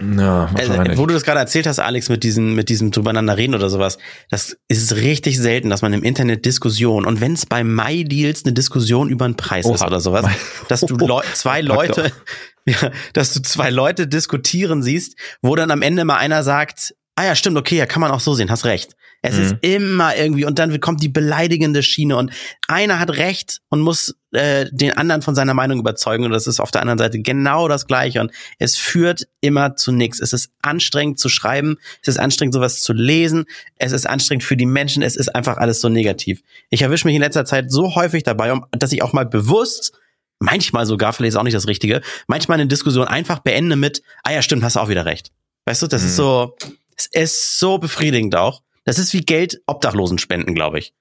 [0.00, 3.54] Ja, also, wo du das gerade erzählt hast, Alex, mit diesem, mit diesem drübereinander reden
[3.54, 3.98] oder sowas,
[4.30, 8.54] das ist richtig selten, dass man im Internet Diskussion und wenn es bei MyDeals eine
[8.54, 9.74] Diskussion über einen Preis Oha.
[9.74, 10.26] ist oder sowas,
[10.68, 12.10] dass du Leu zwei Leute,
[12.66, 17.24] ja, dass du zwei Leute diskutieren siehst, wo dann am Ende mal einer sagt, ah
[17.24, 18.96] ja, stimmt, okay, ja, kann man auch so sehen, hast recht.
[19.24, 19.42] Es mhm.
[19.42, 22.32] ist immer irgendwie und dann kommt die beleidigende Schiene und
[22.66, 26.58] einer hat recht und muss äh, den anderen von seiner Meinung überzeugen und das ist
[26.58, 30.18] auf der anderen Seite genau das gleiche und es führt immer zu nichts.
[30.18, 33.44] Es ist anstrengend zu schreiben, es ist anstrengend sowas zu lesen,
[33.76, 36.42] es ist anstrengend für die Menschen, es ist einfach alles so negativ.
[36.70, 39.92] Ich erwische mich in letzter Zeit so häufig dabei, dass ich auch mal bewusst
[40.40, 44.32] manchmal sogar, vielleicht ist auch nicht das Richtige, manchmal eine Diskussion einfach beende mit, ah
[44.32, 45.30] ja, stimmt, hast du auch wieder recht.
[45.64, 46.08] Weißt du, das mhm.
[46.08, 46.56] ist so,
[46.96, 48.62] es ist so befriedigend auch.
[48.84, 50.94] Das ist wie Geld Obdachlosen spenden, glaube ich.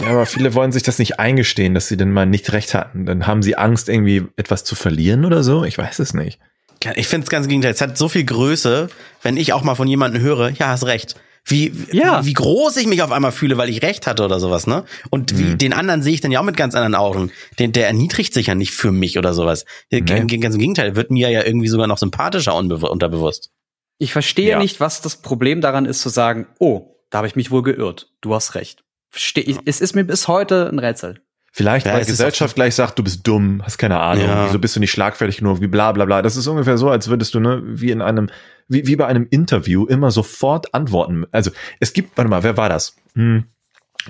[0.00, 3.06] Ja, aber viele wollen sich das nicht eingestehen, dass sie denn mal nicht recht hatten.
[3.06, 5.64] Dann haben sie Angst, irgendwie etwas zu verlieren oder so.
[5.64, 6.40] Ich weiß es nicht.
[6.96, 7.72] Ich finde es ganz im Gegenteil.
[7.72, 8.88] Es hat so viel Größe,
[9.22, 11.14] wenn ich auch mal von jemandem höre, ja, hast recht.
[11.46, 12.24] Wie, ja.
[12.24, 14.84] wie groß ich mich auf einmal fühle, weil ich recht hatte oder sowas, ne?
[15.10, 15.58] Und wie mhm.
[15.58, 17.30] den anderen sehe ich dann ja auch mit ganz anderen Augen.
[17.58, 19.66] Den, der erniedrigt sich ja nicht für mich oder sowas.
[19.90, 20.00] Nee.
[20.00, 23.50] Ganz im Gegenteil, wird mir ja irgendwie sogar noch sympathischer unterbewusst.
[23.98, 24.58] Ich verstehe ja.
[24.58, 28.10] nicht, was das Problem daran ist, zu sagen, oh, da habe ich mich wohl geirrt.
[28.20, 28.84] Du hast recht.
[29.08, 31.20] Versteh, es ist mir bis heute ein Rätsel.
[31.52, 34.46] Vielleicht, ja, weil Gesellschaft gleich sagt, du bist dumm, hast keine Ahnung, ja.
[34.46, 36.20] wieso bist du nicht schlagfertig genug, wie bla bla bla.
[36.20, 38.28] Das ist ungefähr so, als würdest du, ne, wie in einem,
[38.66, 41.26] wie, wie bei einem Interview immer sofort antworten.
[41.30, 42.96] Also es gibt, warte mal, wer war das?
[43.14, 43.44] Hm,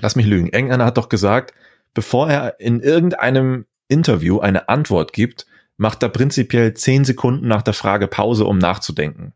[0.01, 1.53] lass mich lügen, irgendeiner hat doch gesagt,
[1.93, 5.45] bevor er in irgendeinem Interview eine Antwort gibt,
[5.77, 9.33] macht er prinzipiell zehn Sekunden nach der Frage Pause, um nachzudenken.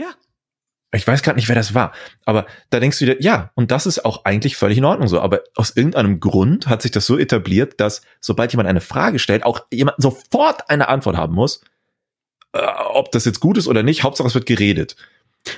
[0.00, 0.14] Ja.
[0.92, 1.92] Ich weiß gerade nicht, wer das war.
[2.24, 5.20] Aber da denkst du wieder, ja, und das ist auch eigentlich völlig in Ordnung so.
[5.20, 9.44] Aber aus irgendeinem Grund hat sich das so etabliert, dass sobald jemand eine Frage stellt,
[9.44, 11.60] auch jemand sofort eine Antwort haben muss.
[12.52, 14.96] Äh, ob das jetzt gut ist oder nicht, Hauptsache es wird geredet.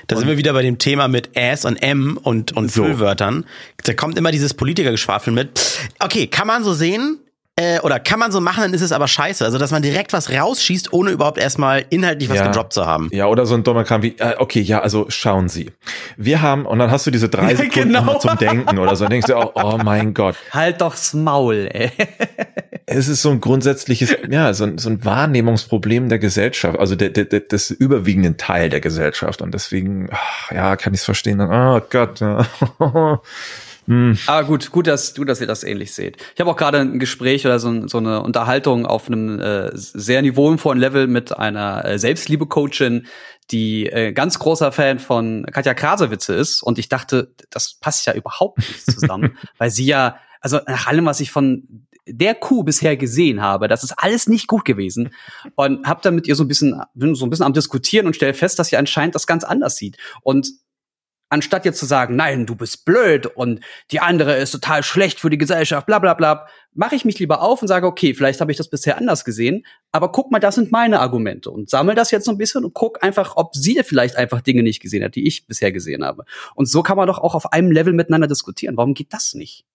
[0.07, 2.83] Da sind wir wieder bei dem Thema mit S und M und, und So.
[2.83, 3.45] Füllwörtern.
[3.83, 5.79] Da kommt immer dieses Politikergeschwafel mit.
[5.99, 7.19] Okay, kann man so sehen,
[7.55, 9.45] äh, oder kann man so machen, dann ist es aber scheiße.
[9.45, 12.47] Also, dass man direkt was rausschießt, ohne überhaupt erstmal inhaltlich was Ja.
[12.47, 13.09] gedroppt zu haben.
[13.11, 15.71] Ja, oder so ein dummer Kram wie, äh, okay, ja, also schauen Sie.
[16.17, 18.03] Wir haben, und dann hast du diese drei Sekunden genau.
[18.03, 19.05] mal zum Denken oder so.
[19.05, 20.35] Dann denkst du auch, oh mein Gott.
[20.51, 21.91] Halt doch's Maul, ey.
[22.85, 27.09] Es ist so ein grundsätzliches, ja, so ein, so ein Wahrnehmungsproblem der Gesellschaft, also der,
[27.09, 29.41] der, der, des überwiegenden Teil der Gesellschaft.
[29.41, 31.37] Und deswegen, ach, ja, kann ich es verstehen.
[31.37, 32.45] Dann, oh Gott, ja.
[33.87, 34.17] Hm.
[34.27, 36.17] Aber gut, gut, dass du, dass ihr das ähnlich seht.
[36.33, 40.21] Ich habe auch gerade ein Gespräch oder so, so eine Unterhaltung auf einem äh, sehr
[40.21, 43.07] niveauvollen Level mit einer äh, Selbstliebe-Coachin,
[43.51, 46.63] die äh, ganz großer Fan von Katja Krasowitze ist.
[46.63, 51.05] Und ich dachte, das passt ja überhaupt nicht zusammen, weil sie ja, also nach allem,
[51.05, 55.13] was ich von der Kuh bisher gesehen habe, das ist alles nicht gut gewesen
[55.55, 58.15] und habe dann mit ihr so ein bisschen bin so ein bisschen am diskutieren und
[58.15, 60.49] stelle fest, dass sie anscheinend das ganz anders sieht und
[61.33, 63.59] anstatt jetzt zu sagen, nein, du bist blöd und
[63.91, 67.41] die andere ist total schlecht für die Gesellschaft, bla bla bla, mache ich mich lieber
[67.41, 70.55] auf und sage, okay, vielleicht habe ich das bisher anders gesehen, aber guck mal, das
[70.55, 73.81] sind meine Argumente und sammel das jetzt so ein bisschen und guck einfach, ob sie
[73.83, 76.23] vielleicht einfach Dinge nicht gesehen hat, die ich bisher gesehen habe.
[76.53, 78.77] Und so kann man doch auch auf einem Level miteinander diskutieren.
[78.77, 79.65] Warum geht das nicht?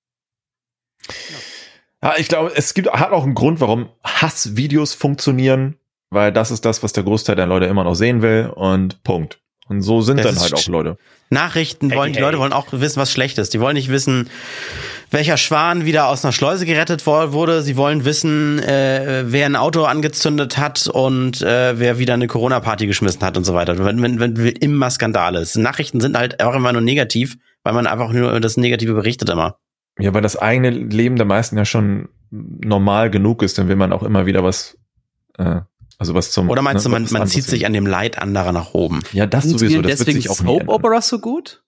[2.01, 5.77] Ja, ich glaube, es gibt, hat auch einen Grund, warum Hassvideos funktionieren,
[6.11, 9.41] weil das ist das, was der Großteil der Leute immer noch sehen will und Punkt.
[9.69, 10.97] Und so sind Das dann halt auch Leute.
[11.31, 12.25] Nachrichten wollen, die hey.
[12.25, 13.53] Leute wollen auch wissen, was schlecht ist.
[13.53, 14.31] Die wollen nicht wissen,
[15.11, 17.63] welcher Schwan wieder aus einer Schleuse gerettet wurde.
[17.63, 22.87] Sie wollen wissen, äh, wer ein Auto angezündet hat und äh, wer wieder eine Corona-Party
[22.87, 23.79] geschmissen hat und so weiter.
[23.85, 25.41] Wenn, wenn, wenn wir immer Skandale.
[25.41, 25.57] ist.
[25.57, 29.29] Nachrichten sind halt auch immer nur negativ, weil man einfach nur über das Negative berichtet
[29.29, 29.59] immer.
[29.99, 33.93] Ja, weil das eigene Leben der meisten ja schon normal genug ist, dann will man
[33.93, 34.79] auch immer wieder was,
[35.39, 35.61] äh,
[35.99, 36.49] also was zum.
[36.49, 38.73] Oder meinst du, ne, man, was man anderes zieht sich an dem Leid anderer nach
[38.73, 39.03] oben?
[39.13, 40.69] Ja, das sowieso, Funktionieren das wird deswegen sich auch Soap.
[40.69, 41.65] Operas so gut?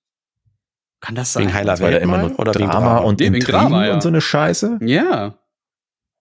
[1.00, 1.44] Kann das sein?
[1.44, 3.94] Wegen Heiler Welt immer nur oder Drama, Drama und wegen Intrigen Drama, ja.
[3.94, 4.78] und so eine Scheiße.
[4.82, 5.34] Ja.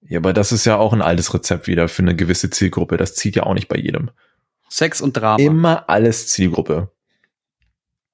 [0.01, 2.97] Ja, aber das ist ja auch ein altes Rezept wieder für eine gewisse Zielgruppe.
[2.97, 4.09] Das zieht ja auch nicht bei jedem.
[4.69, 5.37] Sex und Drama.
[5.37, 6.91] Immer alles Zielgruppe.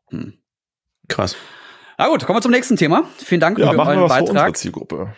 [0.09, 0.33] Hm.
[1.07, 1.35] Krass.
[1.97, 3.03] Na gut, kommen wir zum nächsten Thema.
[3.17, 4.57] Vielen Dank Ja, für euren was für unsere Beitrag.
[4.57, 5.13] Zielgruppe.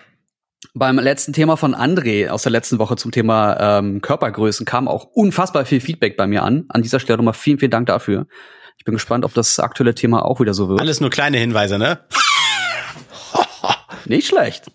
[0.74, 5.04] Beim letzten Thema von André aus der letzten Woche zum Thema ähm, Körpergrößen kam auch
[5.06, 6.66] unfassbar viel Feedback bei mir an.
[6.70, 8.26] An dieser Stelle nochmal vielen, vielen Dank dafür.
[8.78, 10.80] Ich bin gespannt, ob das aktuelle Thema auch wieder so wird.
[10.82, 12.00] Alles nur kleine Hinweise, ne?
[14.06, 14.72] Nicht schlecht.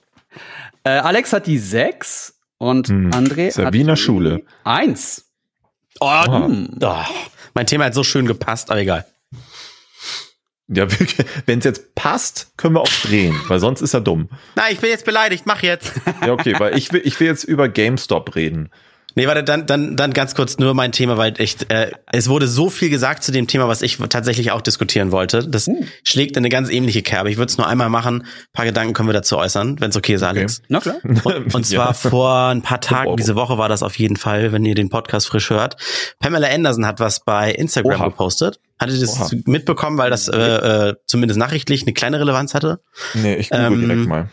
[0.85, 4.43] Äh, Alex hat die 6 und Hm, André Sabiner hat die Schule.
[4.65, 5.29] 1.
[6.01, 7.05] Oh, oh,
[7.55, 9.05] mein Thema hat so schön gepasst, aber egal.
[10.75, 10.87] Ja,
[11.47, 14.29] wenn es jetzt passt, können wir auch drehen, weil sonst ist er dumm.
[14.55, 15.93] Nein, ich bin jetzt beleidigt, mach jetzt.
[16.25, 18.71] Ja, okay, weil ich will, ich will jetzt über GameStop reden.
[19.15, 22.49] Nee, warte, dann, dann, dann ganz kurz nur mein Thema, weil echt, äh, es wurde
[22.49, 25.47] so viel gesagt zu dem Thema, was ich tatsächlich auch diskutieren wollte.
[25.47, 25.69] Das
[26.03, 27.31] schlägt in eine ganz ähnliche Kerbe.
[27.31, 28.23] Ich würde es nur einmal machen.
[28.23, 30.63] Ein paar Gedanken können wir dazu äußern, wenn es okay ist, Alex.
[30.69, 30.97] Na klar.
[31.05, 31.93] Und, und zwar Ja.
[31.93, 35.27] vor ein paar Tagen, diese Woche war das auf jeden Fall, wenn ihr den Podcast
[35.29, 35.77] frisch hört.
[36.19, 38.09] Pamela Anderson hat was bei Instagram Oha.
[38.09, 38.61] gepostet.
[38.83, 39.31] Hattet ihr das Oha.
[39.47, 42.81] mitbekommen, weil das äh, äh, zumindest nachrichtlich eine kleine Relevanz hatte?
[43.15, 44.29] Nee, ich google Ähm, direkt mal.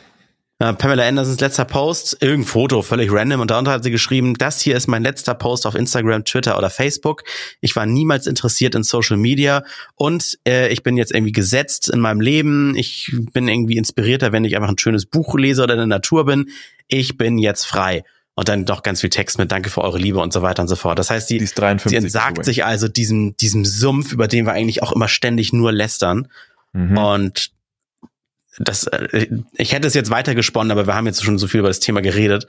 [0.61, 4.75] Pamela Andersons letzter Post, irgendein Foto, völlig random, und darunter hat sie geschrieben, das hier
[4.75, 7.23] ist mein letzter Post auf Instagram, Twitter oder Facebook.
[7.61, 9.63] Ich war niemals interessiert in Social Media
[9.95, 12.75] und äh, ich bin jetzt irgendwie gesetzt in meinem Leben.
[12.75, 16.25] Ich bin irgendwie inspirierter, wenn ich einfach ein schönes Buch lese oder in der Natur
[16.25, 16.49] bin.
[16.89, 18.03] Ich bin jetzt frei.
[18.39, 20.69] Und dann doch ganz viel Text mit Danke für eure Liebe und so weiter und
[20.69, 20.97] so fort.
[20.97, 21.89] Das heißt, 53.
[21.89, 25.73] sie entsagt sich also diesem, diesem Sumpf, über den wir eigentlich auch immer ständig nur
[25.73, 26.29] lästern.
[26.71, 26.97] Mhm.
[26.97, 27.51] Und
[28.57, 31.59] das, äh, ich hätte es jetzt weiter gesponnen, aber wir haben jetzt schon so viel
[31.59, 32.47] über das Thema geredet.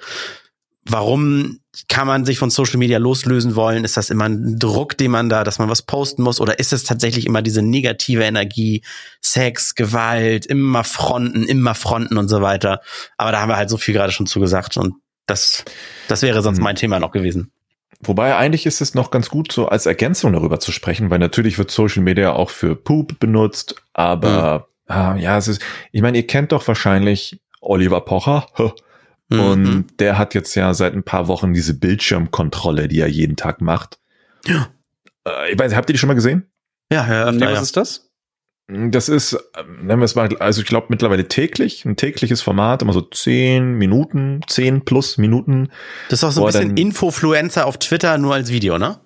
[0.84, 3.82] Warum kann man sich von Social Media loslösen wollen?
[3.82, 6.40] Ist das immer ein Druck, den man da, dass man was posten muss?
[6.40, 8.84] Oder ist es tatsächlich immer diese negative Energie,
[9.20, 12.80] Sex, Gewalt, immer Fronten, immer Fronten und so weiter?
[13.16, 14.94] Aber da haben wir halt so viel gerade schon zugesagt und
[15.30, 15.64] das,
[16.08, 16.64] das wäre sonst Hm.
[16.64, 17.52] mein Thema noch gewesen.
[18.02, 21.58] Wobei eigentlich ist es noch ganz gut, so als Ergänzung darüber zu sprechen, weil natürlich
[21.58, 25.62] wird Social Media auch für Poop benutzt, aber ah, ja, es ist,
[25.92, 28.46] ich meine, ihr kennt doch wahrscheinlich Oliver Pocher.
[29.28, 29.40] Mhm.
[29.40, 33.60] Und der hat jetzt ja seit ein paar Wochen diese Bildschirmkontrolle, die er jeden Tag
[33.60, 33.98] macht.
[34.46, 34.68] Ja.
[35.24, 36.50] Äh, ich weiß, habt ihr die schon mal gesehen?
[36.92, 37.62] ja, ja, Nee, öfter, was ja.
[37.62, 38.09] ist das?
[38.70, 39.36] Das ist,
[39.82, 43.74] nennen wir es mal, also ich glaube mittlerweile täglich, ein tägliches Format, immer so zehn
[43.74, 45.70] Minuten, zehn plus Minuten.
[46.08, 48.98] Das ist auch so ein bisschen Infofluencer auf Twitter, nur als Video, ne?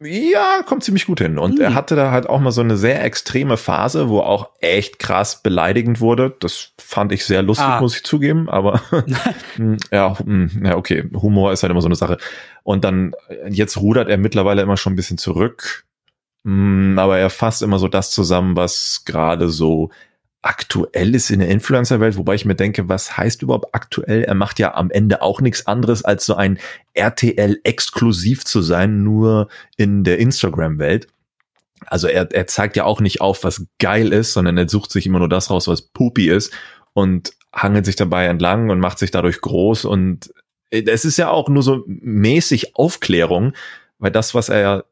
[0.00, 1.38] Ja, kommt ziemlich gut hin.
[1.38, 1.60] Und mhm.
[1.60, 5.42] er hatte da halt auch mal so eine sehr extreme Phase, wo auch echt krass
[5.42, 6.34] beleidigend wurde.
[6.40, 7.80] Das fand ich sehr lustig, ah.
[7.80, 8.48] muss ich zugeben.
[8.50, 8.82] Aber
[9.56, 12.18] hm, ja, hm, ja, okay, Humor ist halt immer so eine Sache.
[12.64, 13.14] Und dann,
[13.48, 15.83] jetzt rudert er mittlerweile immer schon ein bisschen zurück.
[16.44, 19.90] Hm, aber er fasst immer so das zusammen, was gerade so
[20.42, 24.24] aktuell ist in der Influencer-Welt, wobei ich mir denke, was heißt überhaupt aktuell?
[24.24, 26.58] Er macht ja am Ende auch nichts anderes, als so ein
[26.92, 31.08] RTL-exklusiv zu sein, nur in der Instagram-Welt.
[31.86, 35.06] Also er, er zeigt ja auch nicht auf, was geil ist, sondern er sucht sich
[35.06, 36.52] immer nur das raus, was poopy ist
[36.92, 40.32] und hangelt sich dabei entlang und macht sich dadurch groß und
[40.70, 43.52] es ist ja auch nur so mäßig Aufklärung,
[43.98, 44.84] weil das, was er,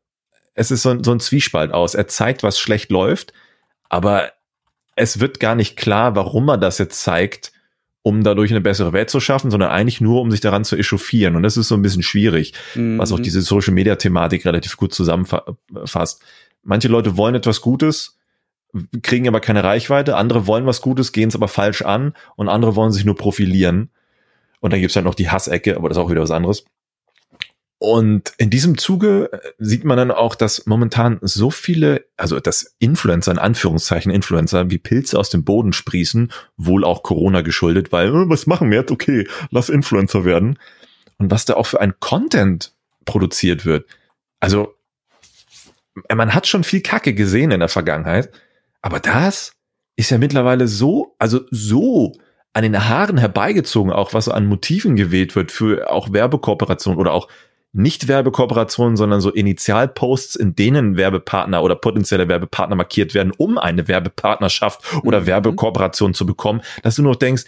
[0.55, 1.95] es ist so, so ein Zwiespalt aus.
[1.95, 3.33] Er zeigt, was schlecht läuft,
[3.89, 4.33] aber
[4.97, 7.53] es wird gar nicht klar, warum er das jetzt zeigt,
[8.03, 11.37] um dadurch eine bessere Welt zu schaffen, sondern eigentlich nur, um sich daran zu echauffieren.
[11.37, 12.99] Und das ist so ein bisschen schwierig, mhm.
[12.99, 16.23] was auch diese Social Media Thematik relativ gut zusammenfasst.
[16.63, 18.19] Manche Leute wollen etwas Gutes,
[19.03, 22.75] kriegen aber keine Reichweite, andere wollen was Gutes, gehen es aber falsch an und andere
[22.75, 23.91] wollen sich nur profilieren.
[24.61, 26.65] Und dann gibt's halt noch die Hassecke, aber das ist auch wieder was anderes.
[27.83, 32.77] Und in diesem Zuge äh, sieht man dann auch, dass momentan so viele, also dass
[32.79, 38.11] Influencer, in Anführungszeichen Influencer, wie Pilze aus dem Boden sprießen, wohl auch Corona geschuldet, weil,
[38.11, 38.93] äh, was machen wir jetzt?
[38.93, 40.61] Okay, lass Influencer werden.
[41.19, 42.73] Und was da auch für ein Content
[43.05, 43.85] produziert wird.
[44.39, 44.77] Also,
[46.09, 48.31] äh, man hat schon viel Kacke gesehen in der Vergangenheit,
[48.81, 49.55] aber das
[49.97, 52.13] ist ja mittlerweile so, also so
[52.53, 57.27] an den Haaren herbeigezogen, auch was an Motiven gewählt wird für auch Werbekooperationen oder auch
[57.73, 63.89] nicht Werbekooperationen, sondern so Initialposts, in denen Werbepartner oder potenzielle Werbepartner markiert werden, um eine
[63.89, 65.27] Werbepartnerschaft oder mhm.
[65.27, 67.45] Werbekooperation zu bekommen, dass du noch denkst,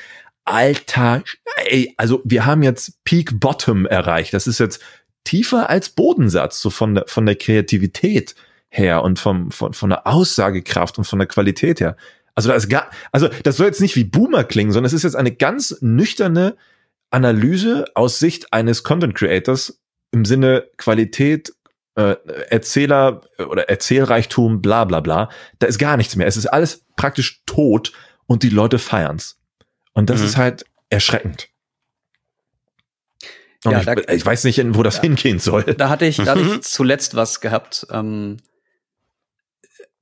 [0.46, 1.22] Alter,
[1.66, 4.34] ey, also wir haben jetzt Peak Bottom erreicht.
[4.34, 4.82] Das ist jetzt
[5.24, 8.34] tiefer als Bodensatz, so von der, von der Kreativität
[8.68, 11.96] her und vom, von, von der Aussagekraft und von der Qualität her.
[12.34, 15.04] Also da ist gar, also das soll jetzt nicht wie Boomer klingen, sondern es ist
[15.04, 16.56] jetzt eine ganz nüchterne
[17.10, 19.80] Analyse aus Sicht eines Content Creators
[20.14, 21.52] im Sinne Qualität,
[21.96, 22.14] äh,
[22.48, 25.28] Erzähler oder Erzählreichtum, bla bla bla.
[25.58, 26.26] Da ist gar nichts mehr.
[26.26, 27.92] Es ist alles praktisch tot
[28.26, 29.38] und die Leute feiern's.
[29.92, 30.26] Und das mhm.
[30.26, 31.48] ist halt erschreckend.
[33.64, 35.64] Ja, ich, da, ich, weiß nicht, wo das ja, hingehen soll.
[35.64, 37.86] Da hatte ich, da hatte ich zuletzt was gehabt.
[37.90, 38.36] Ähm,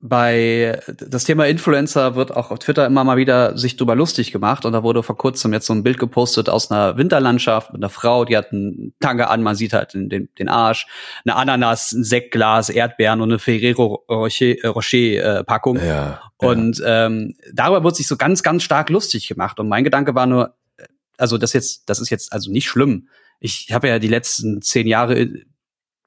[0.05, 4.65] bei das Thema Influencer wird auch auf Twitter immer mal wieder sich drüber lustig gemacht
[4.65, 7.89] und da wurde vor kurzem jetzt so ein Bild gepostet aus einer Winterlandschaft mit einer
[7.89, 10.87] Frau, die hat einen Tange an, man sieht halt den, den, den Arsch,
[11.23, 14.97] eine Ananas, ein Sektglas, Erdbeeren und eine Ferrero Rocher, Rocher
[15.39, 15.77] äh, Packung.
[15.77, 17.05] Ja, und ja.
[17.05, 20.53] ähm, darüber wird sich so ganz, ganz stark lustig gemacht und mein Gedanke war nur,
[21.17, 23.07] also das jetzt, das ist jetzt also nicht schlimm.
[23.39, 25.29] Ich habe ja die letzten zehn Jahre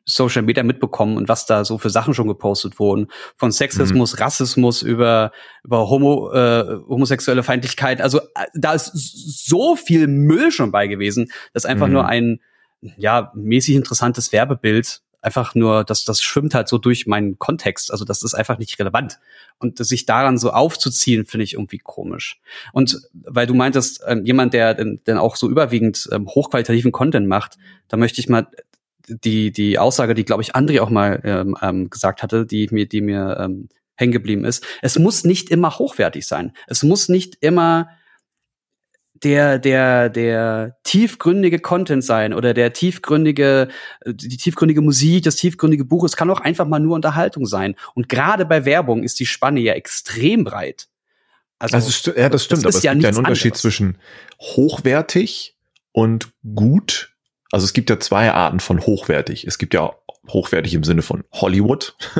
[0.06, 3.08] Social Media mitbekommen und was da so für Sachen schon gepostet wurden.
[3.36, 4.22] Von Sexismus, mhm.
[4.22, 5.32] Rassismus über,
[5.64, 8.00] über Homo, äh, homosexuelle Feindlichkeit.
[8.00, 11.92] Also äh, da ist so viel Müll schon bei gewesen, dass einfach mhm.
[11.92, 12.40] nur ein
[12.96, 17.90] ja mäßig interessantes Werbebild einfach nur, dass das schwimmt halt so durch meinen Kontext.
[17.90, 19.18] Also das ist einfach nicht relevant.
[19.58, 22.40] Und sich daran so aufzuziehen, finde ich irgendwie komisch.
[22.72, 27.58] Und weil du meintest, ähm, jemand, der denn auch so überwiegend ähm, hochqualitativen Content macht,
[27.88, 28.46] da möchte ich mal
[29.08, 32.86] die, die Aussage, die, glaube ich, André auch mal ähm, ähm, gesagt hatte, die mir,
[32.86, 34.64] die mir ähm, hängen geblieben ist.
[34.82, 36.52] Es muss nicht immer hochwertig sein.
[36.66, 37.88] Es muss nicht immer
[39.22, 43.68] der, der, der tiefgründige Content sein oder der tiefgründige,
[44.00, 46.04] äh, die tiefgründige Musik, das tiefgründige Buch.
[46.04, 47.76] Es kann auch einfach mal nur Unterhaltung sein.
[47.94, 50.88] Und gerade bei Werbung ist die Spanne ja extrem breit.
[51.58, 53.62] Also, also ja, das stimmt, das aber es ja gibt ja einen Unterschied anderes.
[53.62, 53.98] zwischen
[54.40, 55.56] hochwertig
[55.92, 57.15] und gut
[57.52, 59.46] also es gibt ja zwei Arten von hochwertig.
[59.46, 59.94] Es gibt ja
[60.28, 61.96] hochwertig im Sinne von Hollywood,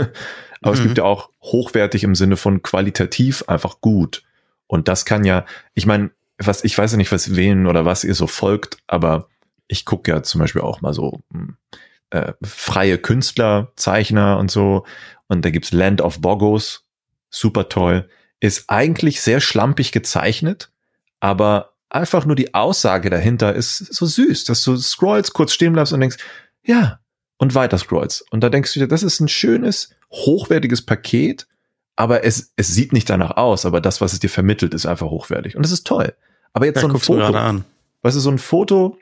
[0.63, 0.79] aber mhm.
[0.79, 4.23] es gibt ja auch hochwertig im Sinne von qualitativ einfach gut.
[4.67, 8.05] Und das kann ja, ich meine, was, ich weiß ja nicht, was wen oder was
[8.05, 9.29] ihr so folgt, aber
[9.69, 11.57] ich gucke ja zum Beispiel auch mal so hm,
[12.11, 14.85] äh, freie Künstler, Zeichner und so.
[15.29, 16.85] Und da gibt's Land of Bogos,
[17.31, 18.09] super toll.
[18.39, 20.71] Ist eigentlich sehr schlampig gezeichnet,
[21.21, 25.93] aber einfach nur die Aussage dahinter ist so süß, dass du scrollst, kurz stehen bleibst
[25.93, 26.19] und denkst,
[26.63, 27.01] ja,
[27.39, 28.25] und weiter scrollst.
[28.31, 31.47] Und da denkst du dir, das ist ein schönes, hochwertiges Paket,
[31.95, 35.09] aber es, es sieht nicht danach aus, aber das, was es dir vermittelt, ist einfach
[35.09, 35.57] hochwertig.
[35.57, 36.15] Und das ist toll.
[36.53, 37.37] Aber jetzt ja, so ein Foto.
[37.37, 37.65] An.
[38.03, 38.99] Weißt du, so ein Foto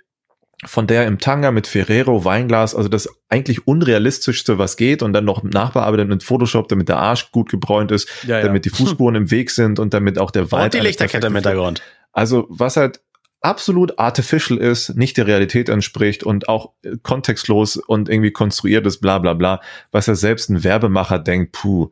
[0.65, 5.25] von der im Tanga mit Ferrero Weinglas, also das eigentlich unrealistischste, was geht und dann
[5.25, 8.45] noch nachbearbeitet mit Photoshop, damit der Arsch gut gebräunt ist, Ja, ja.
[8.45, 11.35] damit die Fußspuren im Weg sind und damit auch der Wald Und die Lichterkette im
[11.35, 11.83] Hintergrund.
[12.15, 13.01] Also was halt
[13.43, 19.01] absolut artificial ist, nicht der Realität entspricht und auch äh, kontextlos und irgendwie konstruiert ist,
[19.01, 19.61] bla bla bla,
[19.93, 21.91] was ja selbst ein Werbemacher denkt, puh,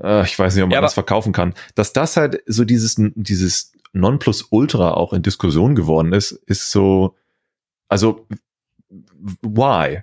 [0.00, 1.54] äh, ich weiß nicht, ob man Ja, das verkaufen kann.
[1.74, 7.16] Dass das halt so dieses, dieses Nonplusultra auch in Diskussion geworden ist, ist so,
[7.88, 8.26] also
[9.42, 10.02] why?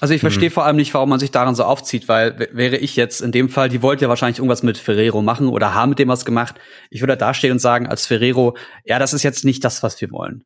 [0.00, 0.26] Also ich Mhm.
[0.26, 3.32] verstehe vor allem nicht, warum man sich daran so aufzieht, weil wäre ich jetzt in
[3.32, 6.24] dem Fall, die wollte ja wahrscheinlich irgendwas mit Ferrero machen oder haben mit dem was
[6.24, 6.56] gemacht.
[6.90, 10.00] Ich würde da stehen und sagen als Ferrero, ja, das ist jetzt nicht das, was
[10.00, 10.44] wir wollen.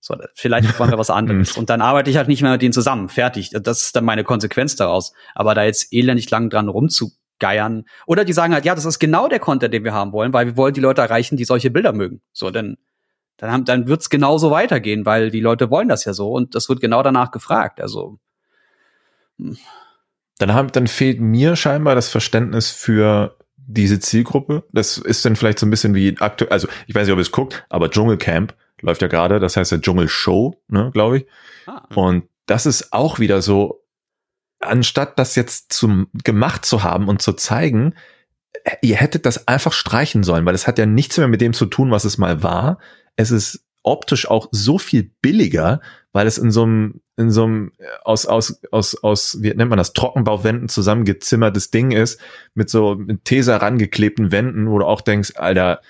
[0.00, 1.56] So, vielleicht wollen wir was anderes.
[1.56, 3.08] und dann arbeite ich halt nicht mehr mit denen zusammen.
[3.08, 3.50] Fertig.
[3.52, 5.12] Das ist dann meine Konsequenz daraus.
[5.34, 7.84] Aber da jetzt elendig lang dran rumzugeiern.
[8.06, 10.46] Oder die sagen halt, ja, das ist genau der Content, den wir haben wollen, weil
[10.46, 12.20] wir wollen die Leute erreichen, die solche Bilder mögen.
[12.32, 12.76] So, dann,
[13.38, 16.68] dann, haben, dann wird's genauso weitergehen, weil die Leute wollen das ja so und das
[16.68, 17.80] wird genau danach gefragt.
[17.80, 18.18] Also,
[20.38, 24.64] Dann, haben, dann fehlt mir scheinbar das Verständnis für diese Zielgruppe.
[24.72, 27.22] Das ist dann vielleicht so ein bisschen wie aktuell, also ich weiß nicht, ob ihr
[27.22, 31.26] es guckt, aber Dschungelcamp läuft ja gerade, das heißt ja Dschungelshow, ne, glaube ich.
[31.66, 31.86] ah.
[31.94, 33.84] Und das ist auch wieder so,
[34.60, 37.94] anstatt das jetzt zum gemacht zu haben und zu zeigen,
[38.80, 41.66] ihr hättet das einfach streichen sollen, weil es hat ja nichts mehr mit dem zu
[41.66, 42.78] tun, was es mal war.
[43.16, 45.80] Es ist optisch auch so viel billiger,
[46.18, 49.70] weil es in so einem in so einem äh, aus aus aus aus wie nennt
[49.70, 52.20] man das Trockenbauwänden zusammengezimmertes Ding ist
[52.54, 55.80] mit so mit Tesa rangeklebten Wänden, wo du auch denkst, Alter,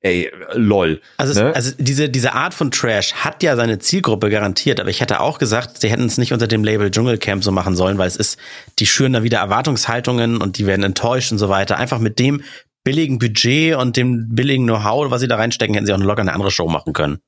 [0.00, 1.02] ey, lol.
[1.18, 1.50] Also, Ne?
[1.50, 5.20] es, also diese, diese Art von Trash hat ja seine Zielgruppe garantiert, aber ich hätte
[5.20, 8.16] auch gesagt, sie hätten es nicht unter dem Label Dschungelcamp so machen sollen, weil es
[8.16, 8.38] ist,
[8.78, 11.76] die schüren da wieder Erwartungshaltungen und die werden enttäuscht und so weiter.
[11.76, 12.42] Einfach mit dem
[12.84, 16.32] billigen Budget und dem billigen Know-how, was sie da reinstecken, hätten sie auch locker eine
[16.32, 17.18] andere Show machen können.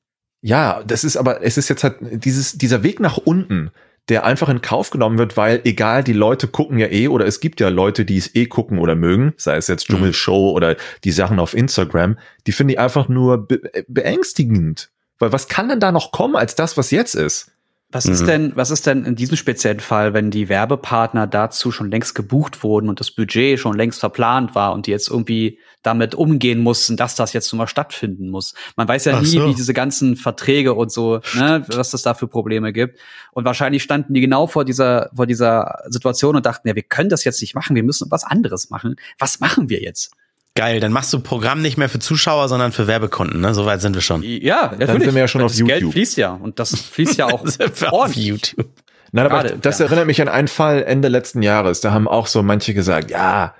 [0.47, 3.69] Ja, das ist aber, es ist jetzt halt dieses, dieser Weg nach unten,
[4.07, 7.41] der einfach in Kauf genommen wird, weil egal, die Leute gucken ja eh oder es
[7.41, 11.11] gibt ja Leute, die es eh gucken oder mögen, sei es jetzt Dschungelshow oder die
[11.11, 14.89] Sachen auf Instagram, die finde ich einfach nur be beängstigend.
[15.19, 17.51] Weil was kann denn da noch kommen als das, was jetzt ist?
[17.89, 18.25] Was ist Mhm.
[18.27, 22.61] denn, was ist denn in diesem speziellen Fall, wenn die Werbepartner dazu schon längst gebucht
[22.61, 26.97] wurden und das Budget schon längst verplant war und die jetzt irgendwie damit umgehen mussten,
[26.97, 28.55] dass das jetzt nun mal stattfinden muss?
[28.75, 29.47] Man weiß ja Ach nie, so.
[29.47, 32.99] wie diese ganzen Verträge und so, ne, was es da für Probleme gibt.
[33.31, 37.09] Und wahrscheinlich standen die genau vor dieser, vor dieser Situation und dachten, ja, wir können
[37.09, 38.97] das jetzt nicht machen, wir müssen was anderes machen.
[39.17, 40.11] Was machen wir jetzt?
[40.57, 43.53] Geil, dann machst du Programm nicht mehr für Zuschauer, sondern für Werbekunden, ne?
[43.53, 44.23] Soweit sind wir schon.
[44.23, 45.03] Ja, natürlich.
[45.03, 45.93] sind wir ja schon das auf Geld YouTube.
[45.93, 47.45] fließt ja und das fließt ja auch
[47.91, 48.15] auf.
[48.15, 48.67] YouTube.
[49.11, 49.85] Nein, aber Gerade, das ja.
[49.85, 51.81] erinnert mich an einen Fall Ende letzten Jahres.
[51.81, 53.55] Da haben auch so manche gesagt, ja,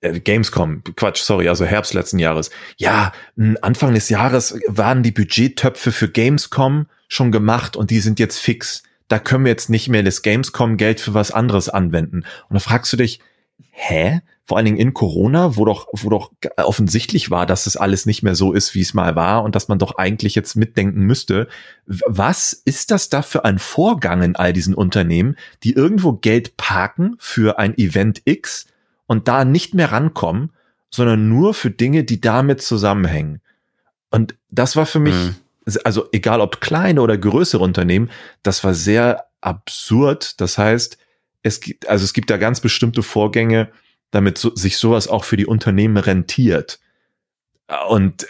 [0.00, 2.50] äh, Gamescom, Quatsch, sorry, also Herbst letzten Jahres.
[2.76, 3.12] Ja,
[3.62, 8.82] Anfang des Jahres waren die Budgettöpfe für Gamescom schon gemacht und die sind jetzt fix.
[9.08, 12.24] Da können wir jetzt nicht mehr das Gamescom-Geld für was anderes anwenden.
[12.48, 13.20] Und da fragst du dich,
[13.70, 14.20] hä?
[14.46, 18.22] Vor allen Dingen in Corona, wo doch, wo doch offensichtlich war, dass es alles nicht
[18.22, 21.48] mehr so ist, wie es mal war und dass man doch eigentlich jetzt mitdenken müsste.
[21.86, 27.16] Was ist das da für ein Vorgang in all diesen Unternehmen, die irgendwo Geld parken
[27.18, 28.66] für ein Event X
[29.06, 30.50] und da nicht mehr rankommen,
[30.90, 33.40] sondern nur für Dinge, die damit zusammenhängen?
[34.10, 35.36] Und das war für mich, Mhm.
[35.84, 38.10] also egal ob kleine oder größere Unternehmen,
[38.42, 40.38] das war sehr absurd.
[40.42, 40.98] Das heißt,
[41.44, 43.70] es gibt, also es gibt da ganz bestimmte Vorgänge,
[44.10, 46.80] damit so, sich sowas auch für die Unternehmen rentiert.
[47.88, 48.26] Und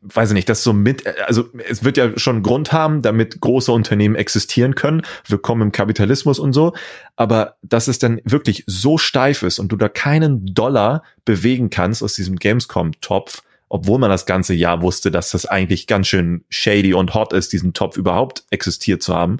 [0.00, 3.72] weiß ich nicht, das so mit, also es wird ja schon Grund haben, damit große
[3.72, 5.02] Unternehmen existieren können.
[5.26, 6.74] Willkommen im Kapitalismus und so.
[7.14, 12.02] Aber dass es dann wirklich so steif ist und du da keinen Dollar bewegen kannst
[12.02, 16.94] aus diesem Gamescom-Topf, obwohl man das ganze Jahr wusste, dass das eigentlich ganz schön shady
[16.94, 19.38] und hot ist, diesen Topf überhaupt existiert zu haben.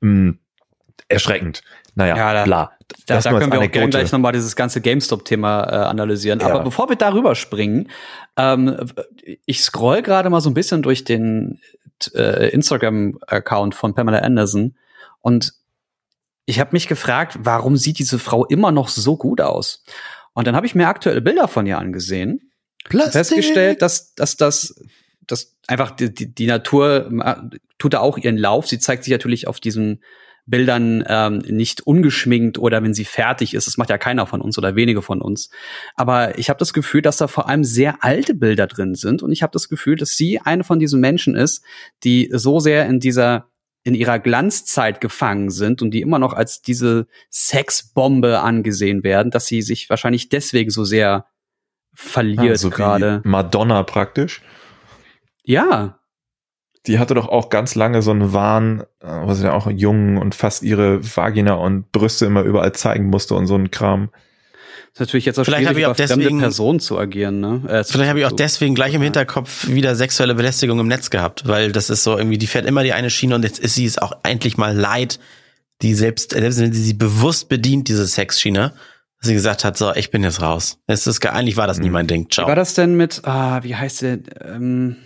[0.00, 0.34] Mh,
[1.08, 1.62] erschreckend.
[1.94, 2.72] Naja, Ja, da- bla.
[3.06, 6.40] Da, Das da können wir auch gerne gleich nochmal dieses ganze GameStop-Thema äh, analysieren.
[6.40, 6.48] Ja.
[6.48, 7.90] Aber bevor wir darüber springen,
[8.36, 8.76] ähm,
[9.46, 11.60] ich scroll gerade mal so ein bisschen durch den
[12.14, 14.76] äh, Instagram-Account von Pamela Anderson
[15.20, 15.54] und
[16.46, 19.82] ich habe mich gefragt, warum sieht diese Frau immer noch so gut aus?
[20.34, 22.50] Und dann habe ich mir aktuelle Bilder von ihr angesehen
[22.92, 24.74] und festgestellt, dass, dass das
[25.26, 27.10] dass einfach die, die, die Natur
[27.78, 28.66] tut da auch ihren Lauf.
[28.66, 30.02] Sie zeigt sich natürlich auf diesen
[30.46, 33.66] Bildern ähm, nicht ungeschminkt oder wenn sie fertig ist.
[33.66, 35.50] Das macht ja keiner von uns oder wenige von uns.
[35.94, 39.32] Aber ich habe das Gefühl, dass da vor allem sehr alte Bilder drin sind und
[39.32, 41.64] ich habe das Gefühl, dass sie eine von diesen Menschen ist,
[42.02, 43.48] die so sehr in dieser
[43.86, 49.46] in ihrer Glanzzeit gefangen sind und die immer noch als diese Sexbombe angesehen werden, dass
[49.46, 51.26] sie sich wahrscheinlich deswegen so sehr
[51.92, 53.20] verliert Also gerade.
[53.24, 54.40] Madonna praktisch.
[55.44, 56.00] Ja.
[56.86, 60.16] Die hatte doch auch ganz lange so einen Wahn, äh, wo sie ja auch jung
[60.18, 64.10] und fast ihre Vagina und Brüste immer überall zeigen musste und so ein Kram.
[64.92, 67.40] Das ist natürlich jetzt auch Vielleicht schwierig, habe ich auch deswegen- Personen zu agieren.
[67.40, 67.62] Ne?
[67.68, 71.48] Äh, Vielleicht habe ich auch deswegen gleich im Hinterkopf wieder sexuelle Belästigung im Netz gehabt,
[71.48, 73.86] weil das ist so irgendwie, die fährt immer die eine Schiene und jetzt ist sie
[73.86, 75.18] es auch endlich mal leid,
[75.82, 78.72] die selbst, selbst wenn sie sie bewusst bedient, diese Sexschiene,
[79.20, 80.78] dass sie gesagt hat, so, ich bin jetzt raus.
[80.86, 82.20] Es ist, ge- eigentlich war das nie mein Ding.
[82.30, 82.54] Wie war Ciao.
[82.54, 84.22] das denn mit, ah, wie heißt sie?
[84.44, 84.96] Ähm,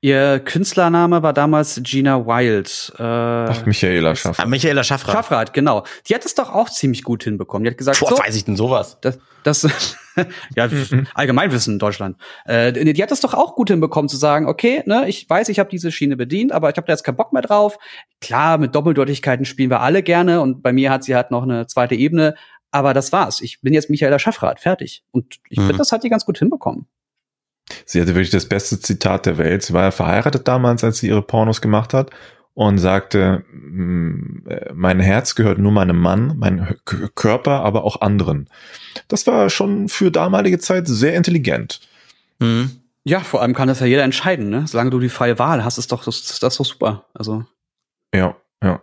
[0.00, 2.92] ihr Künstlername war damals Gina Wild.
[2.98, 4.38] Äh, Ach, Michaela Schaff.
[4.40, 5.14] Ah, Michaela Schaffrath.
[5.14, 5.84] Schaffrath, genau.
[6.08, 7.64] Die hat es doch auch ziemlich gut hinbekommen.
[7.64, 8.98] Die hat gesagt, Boah, so, weiß ich denn sowas?
[9.00, 9.96] das, das
[10.56, 10.68] ja,
[11.14, 12.16] Allgemeinwissen in Deutschland.
[12.44, 15.48] Äh, die die hat es doch auch gut hinbekommen zu sagen, okay, ne, ich weiß,
[15.48, 17.78] ich habe diese Schiene bedient, aber ich habe da jetzt keinen Bock mehr drauf.
[18.20, 21.66] Klar, mit Doppeldeutigkeiten spielen wir alle gerne und bei mir hat sie halt noch eine
[21.66, 22.34] zweite Ebene,
[22.70, 23.40] aber das war's.
[23.40, 25.02] Ich bin jetzt Michaela Schaffrath, fertig.
[25.10, 25.62] Und ich Mhm.
[25.66, 26.86] finde, das hat die ganz gut hinbekommen.
[27.84, 29.62] Sie hatte wirklich das beste Zitat der Welt.
[29.62, 32.10] Sie war ja verheiratet damals, als sie ihre Pornos gemacht hat
[32.54, 36.76] und sagte, "Mm, äh, mein Herz gehört nur meinem Mann, mein
[37.14, 38.48] Körper aber auch anderen.
[39.08, 41.80] Das war schon für damalige Zeit sehr intelligent.
[42.38, 42.70] Mhm.
[43.04, 44.64] Ja, vor allem kann das ja jeder entscheiden, ne?
[44.66, 47.06] Solange du die freie Wahl hast, ist doch das, ist das doch super.
[47.14, 47.44] Also
[48.14, 48.80] Ja, ja.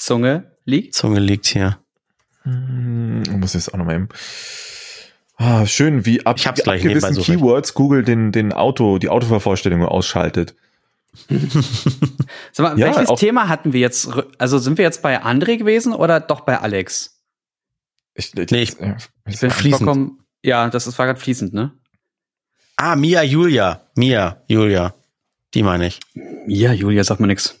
[0.00, 0.94] Zunge liegt.
[0.94, 1.78] Zunge liegt hier.
[2.42, 4.08] Hm, Ich muss jetzt auch noch mal eben.
[5.36, 7.24] Ah, schön, wie ab, Ich hab's wie gleich ab gewissen ich.
[7.26, 10.54] Keywords Google den, den Auto, die Autovervollständigung ausschaltet.
[12.52, 14.08] Sag mal, Ja, welches Thema hatten wir jetzt?
[14.38, 17.20] Also sind wir jetzt bei André gewesen oder doch bei Alex?
[18.14, 18.96] Ich, Nee, ich- ja,
[19.26, 19.78] Ich bin Fließend.
[19.84, 21.72] vollkommen, ja, das ist, war gerade fließend, ne?
[22.76, 23.82] Ah, Mia Julia.
[23.96, 24.94] Mia Julia.
[25.54, 26.00] Die meine ich.
[26.46, 27.59] Ja, Julia, sagt mir nix.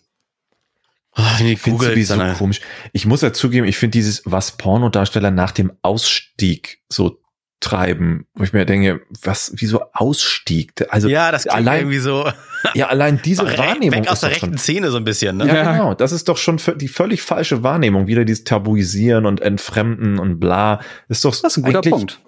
[1.16, 2.60] Oh, die Ich finde googelt, sowieso dann- komisch.
[2.92, 7.20] Ich muss ja zugeben, ich finde dieses, was Pornodarsteller nach dem Ausstieg so
[7.58, 10.72] treiben, wo ich mir denke, was, wieso Ausstieg?
[10.88, 12.30] Also ja, das allein, irgendwie so
[12.74, 15.36] ja, allein diese Wahrnehmung weg aus ist der doch schon rechten Szene so ein bisschen,
[15.36, 15.46] ne?
[15.46, 15.72] Ja, Ja.
[15.72, 15.94] genau.
[15.94, 18.06] Das ist doch schon die völlig falsche Wahrnehmung.
[18.06, 20.80] Wieder dieses Tabuisieren und Entfremden und bla.
[21.08, 22.20] Ist doch Das ist ein guter Punkt.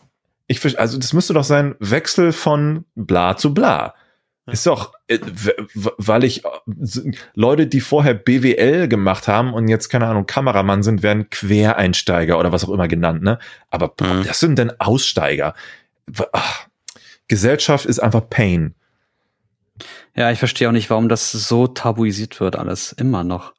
[0.48, 3.94] Ich, also das müsste doch sein Wechsel von bla zu bla.
[4.46, 5.20] Ist doch, äh,
[5.74, 6.48] weil ich äh,
[7.34, 12.50] Leute, die vorher BWL gemacht haben und jetzt keine Ahnung Kameramann sind, werden Quereinsteiger oder
[12.50, 13.38] was auch immer genannt, ne?
[13.70, 14.24] Aber boah, Mhm.
[14.24, 15.54] das sind denn Aussteiger.
[16.32, 16.66] Ach,
[17.28, 18.74] Gesellschaft ist einfach Pain.
[20.16, 22.92] Ja, ich verstehe auch nicht, warum das so tabuisiert wird, alles.
[22.92, 23.54] Immer noch.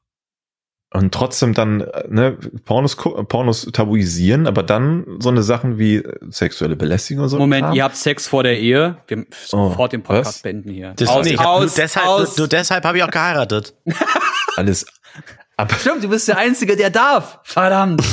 [0.94, 6.76] Und trotzdem dann, äh, ne, Pornos, Pornos tabuisieren, aber dann so eine Sachen wie sexuelle
[6.76, 7.39] Belästigung und so.
[7.39, 7.74] Moment, Kram.
[7.76, 8.98] ihr habt Sex vor der Ehe.
[9.08, 10.41] Wir sofort den Podcast was?
[10.44, 10.94] beenden hier.
[10.96, 12.38] Das aus, hab aus, nur deshalb, aus.
[12.38, 13.74] Nur, deshalb habe ich auch geheiratet.
[14.56, 14.86] alles.
[15.58, 17.39] Aber Stimmt, du bist der Einzige, der darf.
[17.44, 18.04] Verdammt.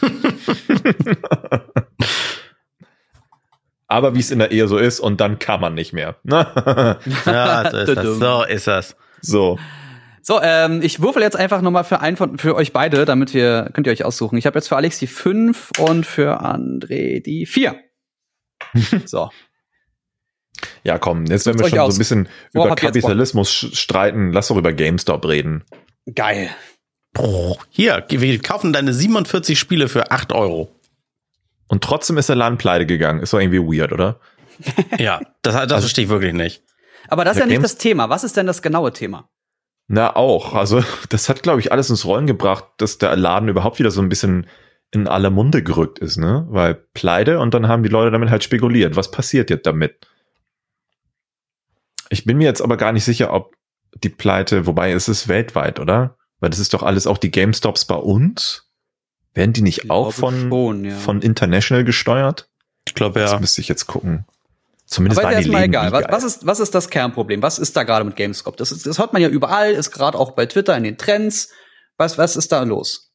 [3.88, 6.14] aber wie es in der Ehe so ist und dann kann man nicht mehr.
[6.22, 6.46] Ne?
[7.26, 8.04] Ja, so ist das.
[8.04, 8.96] So ist das.
[9.20, 9.58] so.
[10.22, 13.70] So, ähm, ich würfel jetzt einfach nochmal für einen von, für euch beide, damit wir,
[13.72, 14.36] könnt ihr euch aussuchen.
[14.36, 17.74] Ich habe jetzt für Alex die 5 und für André die 4.
[19.06, 19.30] so.
[20.84, 21.94] Ja, komm, jetzt wenn wir schon euch so aus.
[21.94, 22.76] ein bisschen Worauf über?
[22.76, 25.64] Kapitalismus streiten, lass doch über GameStop reden.
[26.14, 26.50] Geil.
[27.70, 30.70] Hier, wir kaufen deine 47 Spiele für 8 Euro.
[31.66, 33.20] Und trotzdem ist der Laden pleite gegangen.
[33.22, 34.20] Ist doch irgendwie weird, oder?
[34.98, 36.62] Ja, das, das verstehe ich wirklich nicht.
[37.08, 38.08] Aber das ist ja Ja, nicht Games- das Thema.
[38.10, 39.28] Was ist denn das genaue Thema?
[39.92, 40.54] Na, auch.
[40.54, 44.00] Also, das hat, glaube ich, alles ins Rollen gebracht, dass der Laden überhaupt wieder so
[44.00, 44.46] ein bisschen
[44.92, 46.46] in aller Munde gerückt ist, ne?
[46.48, 48.94] Weil Pleite und dann haben die Leute damit halt spekuliert.
[48.94, 50.06] Was passiert jetzt damit?
[52.08, 53.56] Ich bin mir jetzt aber gar nicht sicher, ob
[53.94, 56.16] die Pleite, wobei es ist weltweit, oder?
[56.38, 58.70] Weil das ist doch alles auch die GameStops bei uns.
[59.34, 60.94] Werden die nicht auch von, schon, ja.
[60.94, 62.48] von International gesteuert?
[62.86, 63.40] Ich glaube, Das ja.
[63.40, 64.24] müsste ich jetzt gucken.
[64.90, 65.92] Zumindest Aber ist die erstmal egal.
[65.92, 67.40] Was, was, ist, was ist das Kernproblem?
[67.42, 68.54] Was ist da gerade mit Gamescom?
[68.56, 71.50] Das, ist, das hört man ja überall, ist gerade auch bei Twitter in den Trends.
[71.96, 73.12] Was, was ist da los?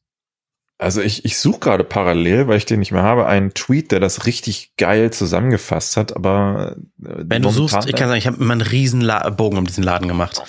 [0.78, 4.00] Also ich, ich suche gerade parallel, weil ich den nicht mehr habe, einen Tweet, der
[4.00, 8.38] das richtig geil zusammengefasst hat, aber äh, Wenn du suchst, ich kann sagen, ich habe
[8.38, 10.42] immer einen riesen La Bogen um diesen Laden gemacht.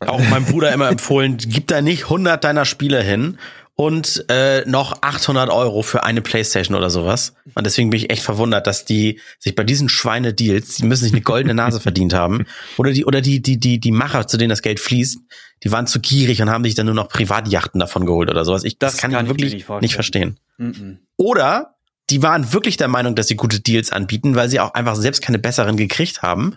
[0.00, 3.38] Auch meinem Bruder immer empfohlen, gib da nicht 100 deiner Spiele hin
[3.74, 7.34] und äh, noch 800 Euro für eine Playstation oder sowas.
[7.54, 11.12] Und deswegen bin ich echt verwundert, dass die sich bei diesen Schweine-Deals, die müssen sich
[11.12, 12.46] eine goldene Nase verdient haben.
[12.76, 15.18] Oder die, oder die, die, die, die Macher, zu denen das Geld fließt,
[15.62, 18.64] die waren zu gierig und haben sich dann nur noch Privatjachten davon geholt oder sowas.
[18.64, 20.38] Ich, das, Das kann, kann ich wirklich nicht nicht verstehen.
[20.58, 20.98] Mhm.
[21.16, 21.76] Oder
[22.10, 25.22] die waren wirklich der Meinung, dass sie gute Deals anbieten, weil sie auch einfach selbst
[25.22, 26.56] keine besseren gekriegt haben.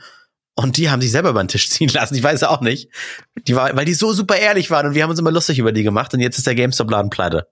[0.56, 2.16] Und die haben sich selber über den Tisch ziehen lassen.
[2.16, 2.90] Ich weiß auch nicht.
[3.48, 5.72] Die war, weil die so super ehrlich waren und wir haben uns immer lustig über
[5.72, 7.48] die gemacht und jetzt ist der GameStop-Laden pleite.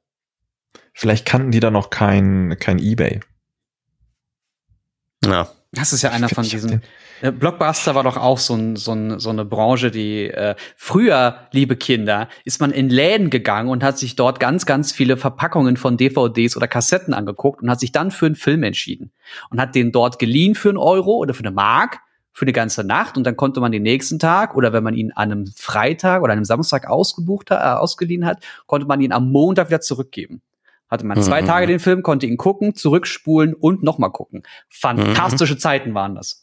[0.94, 3.20] Vielleicht kannten die da noch kein, kein Ebay.
[5.26, 5.50] Ja.
[5.76, 6.84] Das ist ja einer von diesen.
[7.22, 11.48] Äh, Blockbuster war doch auch so, ein, so, ein, so eine Branche, die äh, früher,
[11.52, 15.76] liebe Kinder, ist man in Läden gegangen und hat sich dort ganz, ganz viele Verpackungen
[15.76, 19.14] von DVDs oder Kassetten angeguckt und hat sich dann für einen Film entschieden
[19.50, 22.02] und hat den dort geliehen für einen Euro oder für eine Mark
[22.34, 25.12] für eine ganze Nacht und dann konnte man den nächsten Tag oder wenn man ihn
[25.12, 29.32] an einem Freitag oder einem Samstag ausgebucht hat, äh, ausgeliehen hat, konnte man ihn am
[29.32, 30.42] Montag wieder zurückgeben.
[30.90, 31.48] Hatte man zwei Mhm.
[31.48, 34.44] Tage den Film, konnte ihn gucken, zurückspulen und nochmal gucken.
[34.70, 36.43] Fantastische Zeiten waren das.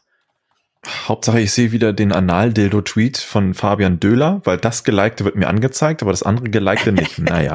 [0.87, 6.01] Hauptsache, ich sehe wieder den Anal-Dildo-Tweet von Fabian Döhler, weil das Gelikte wird mir angezeigt,
[6.03, 7.19] aber das andere Gelikte nicht.
[7.31, 7.55] Naja.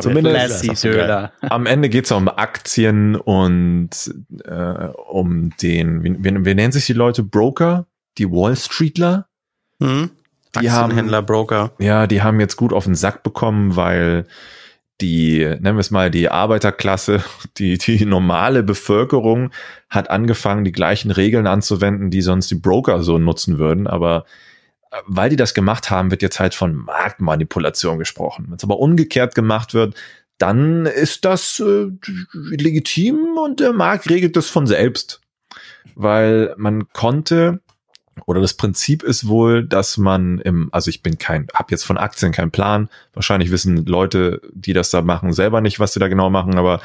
[0.00, 1.30] Zumindest- geil.
[1.42, 3.90] Am Ende geht es um Aktien und
[4.44, 4.52] äh,
[5.10, 7.22] um den, wie, wie, wie nennen sich die Leute?
[7.22, 7.86] Broker?
[8.18, 9.28] Die Wall Streetler?
[9.78, 10.10] Mhm.
[10.60, 11.72] Die haben- Aktienhändler, Broker.
[11.78, 14.26] Ja, die haben jetzt gut auf den Sack bekommen, weil
[15.00, 17.22] die, nennen wir es mal, die Arbeiterklasse,
[17.58, 19.50] die, die normale Bevölkerung
[19.88, 23.86] hat angefangen, die gleichen Regeln anzuwenden, die sonst die Broker so nutzen würden.
[23.86, 24.24] Aber
[24.90, 28.46] äh, weil die das gemacht haben, wird jetzt halt von Marktmanipulation gesprochen.
[28.48, 29.94] Wenn es aber umgekehrt gemacht wird,
[30.38, 31.86] dann ist das äh,
[32.32, 35.20] legitim und der Markt regelt das von selbst.
[35.94, 37.60] Weil man konnte
[38.26, 41.98] oder das Prinzip ist wohl, dass man im, also ich bin kein, habe jetzt von
[41.98, 42.88] Aktien keinen Plan.
[43.14, 46.80] Wahrscheinlich wissen Leute, die das da machen, selber nicht, was sie da genau machen, aber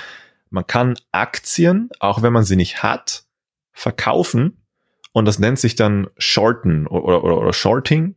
[0.49, 3.23] man kann Aktien, auch wenn man sie nicht hat,
[3.71, 4.57] verkaufen
[5.13, 8.15] und das nennt sich dann Shorten oder, oder, oder Shorting.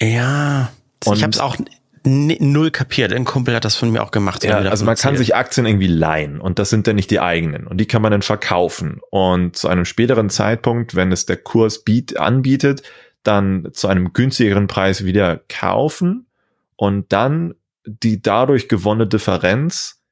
[0.00, 0.72] Ja.
[1.04, 1.56] Und- ich habe es auch
[2.06, 3.12] null kapiert.
[3.12, 4.44] Ein Kumpel hat das von mir auch gemacht.
[4.44, 5.18] Ja, also man kann erzählt.
[5.18, 8.12] sich Aktien irgendwie leihen und das sind dann nicht die eigenen und die kann man
[8.12, 12.82] dann verkaufen und zu einem späteren Zeitpunkt, wenn es der Kurs biet, anbietet,
[13.22, 16.26] dann zu einem günstigeren Preis wieder kaufen
[16.76, 17.54] und dann
[17.84, 20.02] die dadurch gewonnene Differenz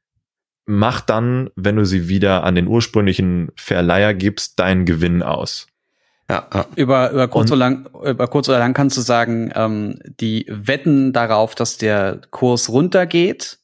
[0.67, 5.67] macht dann, wenn du sie wieder an den ursprünglichen Verleiher gibst, deinen Gewinn aus.
[6.31, 6.67] Ja, ja.
[6.77, 10.47] Über, über, kurz Und- oder lang, über kurz oder lang kannst du sagen, ähm, die
[10.49, 13.59] wetten darauf, dass der Kurs runtergeht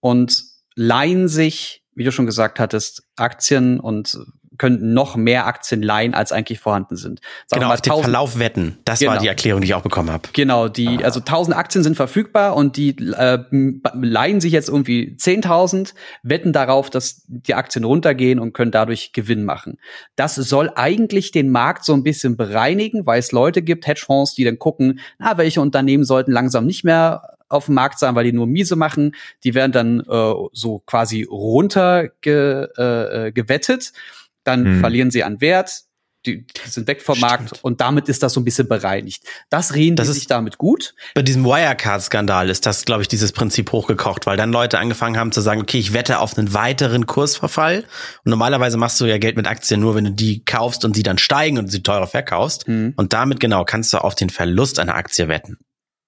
[0.00, 0.42] und
[0.74, 4.18] leihen sich, wie du schon gesagt hattest, Aktien und
[4.58, 7.20] können noch mehr Aktien leihen, als eigentlich vorhanden sind.
[7.46, 8.78] Sagen Genau, mal auf den 1000 Verlauf wetten.
[8.84, 9.22] Das war Genau.
[9.22, 10.28] die Erklärung, die ich auch bekommen habe.
[10.32, 13.38] Genau, die, also 1000 Aktien sind verfügbar und die äh,
[13.94, 19.44] leihen sich jetzt irgendwie 10.000, wetten darauf, dass die Aktien runtergehen und können dadurch Gewinn
[19.44, 19.78] machen.
[20.16, 24.44] Das soll eigentlich den Markt so ein bisschen bereinigen, weil es Leute gibt, Hedgefonds, die
[24.44, 28.32] dann gucken, na, welche Unternehmen sollten langsam nicht mehr auf dem Markt sein, weil die
[28.32, 29.14] nur miese machen.
[29.44, 33.92] Die werden dann äh, so quasi runter ge, äh, äh, gewettet,
[34.44, 34.80] dann Hm.
[34.80, 35.82] verlieren sie an Wert.
[36.26, 37.64] Die, die sind weg vom Markt Stimmt.
[37.64, 39.22] und damit ist das so ein bisschen bereinigt.
[39.50, 40.94] Das reden Das die ist- sich damit gut.
[41.14, 45.32] Bei diesem Wirecard-Skandal ist das, glaube ich, dieses Prinzip hochgekocht, weil dann Leute angefangen haben
[45.32, 47.80] zu sagen, okay, ich wette auf einen weiteren Kursverfall.
[48.24, 51.02] Und normalerweise machst du ja Geld mit Aktien nur, wenn du die kaufst und sie
[51.02, 52.66] dann steigen und sie teurer verkaufst.
[52.68, 52.94] Mhm.
[52.96, 55.58] Und damit genau kannst du auf den Verlust einer Aktie wetten.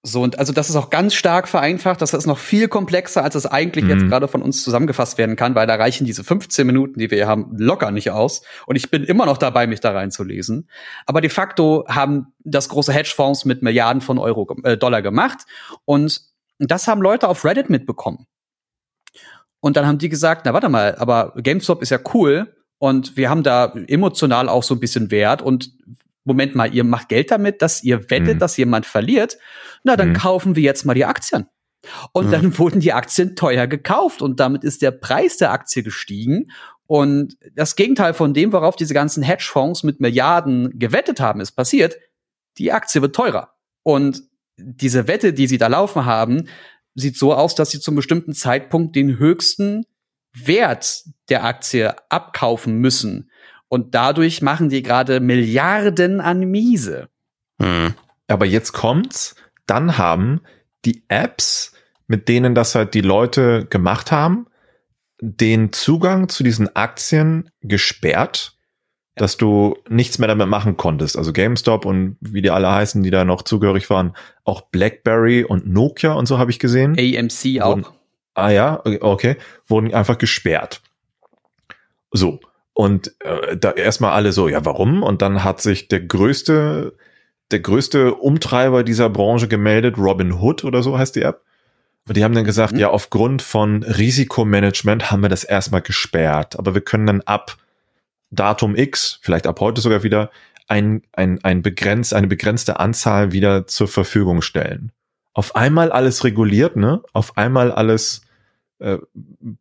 [0.07, 2.01] So, und also das ist auch ganz stark vereinfacht.
[2.01, 3.89] Das ist noch viel komplexer, als es eigentlich Mhm.
[3.91, 7.17] jetzt gerade von uns zusammengefasst werden kann, weil da reichen diese 15 Minuten, die wir
[7.17, 8.41] hier haben, locker nicht aus.
[8.65, 10.69] Und ich bin immer noch dabei, mich da reinzulesen.
[11.05, 15.39] Aber de facto haben das große Hedgefonds mit Milliarden von Euro, äh, Dollar gemacht.
[15.85, 16.21] Und
[16.59, 18.25] das haben Leute auf Reddit mitbekommen.
[19.59, 23.29] Und dann haben die gesagt, na warte mal, aber GameStop ist ja cool und wir
[23.29, 25.71] haben da emotional auch so ein bisschen Wert und
[26.27, 28.39] Moment mal, ihr macht Geld damit, dass ihr wettet, mhm.
[28.39, 29.37] dass jemand verliert.
[29.83, 30.13] Na, dann mhm.
[30.13, 31.47] kaufen wir jetzt mal die Aktien.
[32.11, 32.31] Und mhm.
[32.31, 36.51] dann wurden die Aktien teuer gekauft und damit ist der Preis der Aktie gestiegen.
[36.85, 41.97] Und das Gegenteil von dem, worauf diese ganzen Hedgefonds mit Milliarden gewettet haben, ist passiert.
[42.57, 43.53] Die Aktie wird teurer.
[43.83, 44.23] Und
[44.57, 46.47] diese Wette, die sie da laufen haben,
[46.95, 49.85] sieht so aus, dass sie zum bestimmten Zeitpunkt den höchsten
[50.33, 53.29] Wert der Aktie abkaufen müssen.
[53.69, 57.09] Und dadurch machen die gerade Milliarden an Miese.
[57.61, 57.93] Hm.
[58.27, 60.41] Aber jetzt kommt's, dann haben
[60.85, 61.73] die Apps,
[62.07, 64.47] mit denen das halt die Leute gemacht haben,
[65.19, 68.57] den Zugang zu diesen Aktien gesperrt,
[69.15, 71.17] dass du nichts mehr damit machen konntest.
[71.17, 75.67] Also GameStop und wie die alle heißen, die da noch zugehörig waren, auch BlackBerry und
[75.67, 76.91] Nokia und so habe ich gesehen.
[76.91, 77.93] AMC wurden, auch.
[78.35, 80.81] Ah ja, okay, wurden einfach gesperrt.
[82.11, 82.39] So.
[82.77, 85.01] Und äh, da erstmal alle so, ja, warum?
[85.01, 86.95] Und dann hat sich der größte,
[87.49, 91.41] der größte Umtreiber dieser Branche gemeldet, Robin Hood oder so heißt die App.
[92.07, 92.79] Und die haben dann gesagt, mhm.
[92.79, 96.59] ja, aufgrund von Risikomanagement haben wir das erstmal gesperrt.
[96.59, 97.57] Aber wir können dann ab
[98.29, 100.29] Datum X, vielleicht ab heute sogar wieder,
[100.67, 104.91] ein, ein, ein begrenzt, eine begrenzte Anzahl wieder zur Verfügung stellen.
[105.33, 107.01] Auf einmal alles reguliert, ne?
[107.11, 108.21] Auf einmal alles
[108.77, 108.99] äh,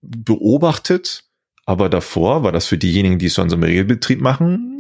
[0.03, 1.26] beobachtet
[1.67, 4.73] aber davor war das für diejenigen, die es sonst im Regelbetrieb machen,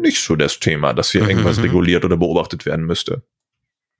[0.00, 1.64] nicht so das Thema, dass hier irgendwas mhm.
[1.64, 3.22] reguliert oder beobachtet werden müsste.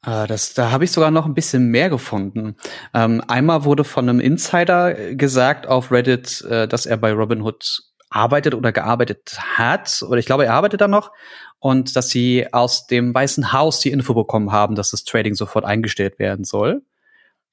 [0.03, 2.57] Ah, das, da habe ich sogar noch ein bisschen mehr gefunden.
[2.93, 8.55] Ähm, einmal wurde von einem Insider gesagt auf Reddit, äh, dass er bei Robinhood arbeitet
[8.55, 11.13] oder gearbeitet hat, oder ich glaube, er arbeitet da noch,
[11.61, 15.65] und dass sie aus dem Weißen Haus die Info bekommen haben, dass das Trading sofort
[15.65, 16.83] eingestellt werden soll.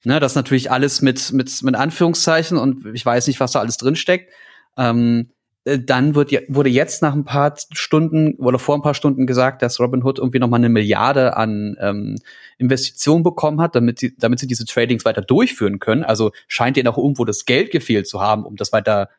[0.04, 3.76] Ne, das natürlich alles mit, mit, mit Anführungszeichen und ich weiß nicht, was da alles
[3.76, 4.32] drinsteckt.
[4.80, 5.28] Ähm,
[5.64, 9.62] äh, dann wird, wurde jetzt nach ein paar Stunden oder vor ein paar Stunden gesagt,
[9.62, 12.16] dass Robinhood irgendwie noch mal eine Milliarde an ähm,
[12.58, 16.02] Investitionen bekommen hat, damit sie, damit sie diese Tradings weiter durchführen können.
[16.02, 19.10] Also scheint ihnen auch irgendwo das Geld gefehlt zu haben, um das weiter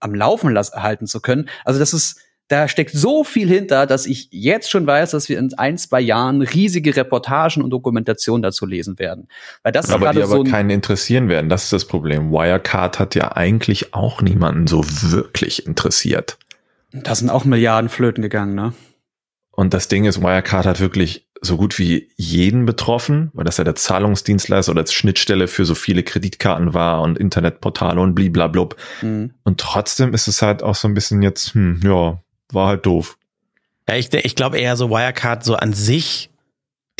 [0.00, 1.48] am Laufen halten zu können.
[1.64, 2.18] Also das ist
[2.50, 6.00] da steckt so viel hinter, dass ich jetzt schon weiß, dass wir in ein, zwei
[6.00, 9.28] Jahren riesige Reportagen und Dokumentationen dazu lesen werden.
[9.62, 11.48] Weil das aber ist die aber so keinen interessieren werden.
[11.48, 12.32] Das ist das Problem.
[12.32, 16.38] Wirecard hat ja eigentlich auch niemanden so wirklich interessiert.
[16.92, 18.72] Da sind auch Milliarden flöten gegangen, ne?
[19.52, 23.64] Und das Ding ist, Wirecard hat wirklich so gut wie jeden betroffen, weil das ja
[23.64, 28.76] der Zahlungsdienstleister oder als Schnittstelle für so viele Kreditkarten war und Internetportale und bliblablub.
[29.02, 29.34] Mhm.
[29.44, 32.20] Und trotzdem ist es halt auch so ein bisschen jetzt, hm, ja,
[32.54, 33.16] war halt doof.
[33.88, 36.30] Ja, ich, ich glaube eher so Wirecard so an sich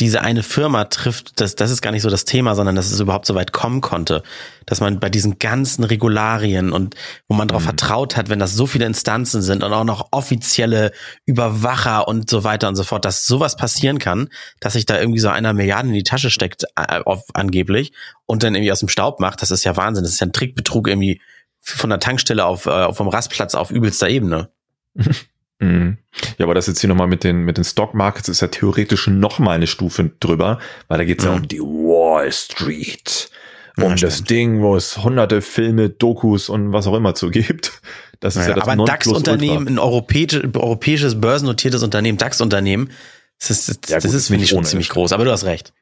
[0.01, 2.99] diese eine Firma trifft, das, das ist gar nicht so das Thema, sondern dass es
[2.99, 4.23] überhaupt so weit kommen konnte,
[4.65, 6.95] dass man bei diesen ganzen Regularien und
[7.27, 7.67] wo man darauf mhm.
[7.67, 10.91] vertraut hat, wenn das so viele Instanzen sind und auch noch offizielle
[11.25, 14.29] Überwacher und so weiter und so fort, dass sowas passieren kann,
[14.59, 17.93] dass sich da irgendwie so einer Milliarden in die Tasche steckt, äh, auf, angeblich,
[18.25, 20.03] und dann irgendwie aus dem Staub macht, das ist ja Wahnsinn.
[20.03, 21.21] Das ist ja ein Trickbetrug irgendwie
[21.59, 24.49] von der Tankstelle auf, äh, vom Rastplatz auf übelster Ebene.
[25.61, 25.97] Mhm.
[26.37, 29.07] Ja, aber das jetzt hier nochmal mit den, mit den Stock Markets ist ja theoretisch
[29.07, 31.29] nochmal eine Stufe drüber, weil da geht's mhm.
[31.29, 33.29] ja um die Wall Street.
[33.77, 37.81] Um ja, das Ding, wo es hunderte Filme, Dokus und was auch immer zu gibt.
[38.19, 42.91] Das ist ja, ja das Aber ein DAX-Unternehmen, ein europäisch, europäisches börsennotiertes Unternehmen, DAX-Unternehmen,
[43.39, 45.45] das ist, das, ja, gut, das ist finde ich schon ziemlich groß, aber du hast
[45.45, 45.73] recht.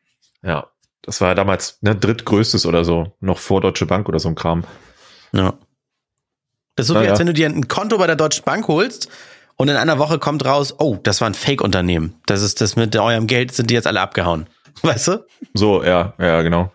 [0.44, 0.68] Ja,
[1.02, 4.36] das war ja damals ne, drittgrößtes oder so, noch vor Deutsche Bank oder so ein
[4.36, 4.64] Kram.
[5.34, 5.58] Ja.
[6.76, 9.10] Das ist so wie, als wenn du dir ein Konto bei der Deutschen Bank holst
[9.60, 12.16] und in einer Woche kommt raus, oh, das war ein Fake-Unternehmen.
[12.26, 14.48] Das ist das mit eurem Geld sind die jetzt alle abgehauen.
[14.84, 15.26] Weißt du?
[15.54, 16.72] So, ja, ja, genau.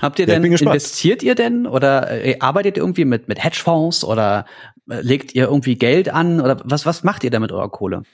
[0.00, 4.46] Habt ihr denn, investiert ihr denn oder äh, arbeitet ihr irgendwie mit, mit Hedgefonds oder
[4.88, 8.04] äh, legt ihr irgendwie Geld an oder was, was macht ihr da mit eurer Kohle?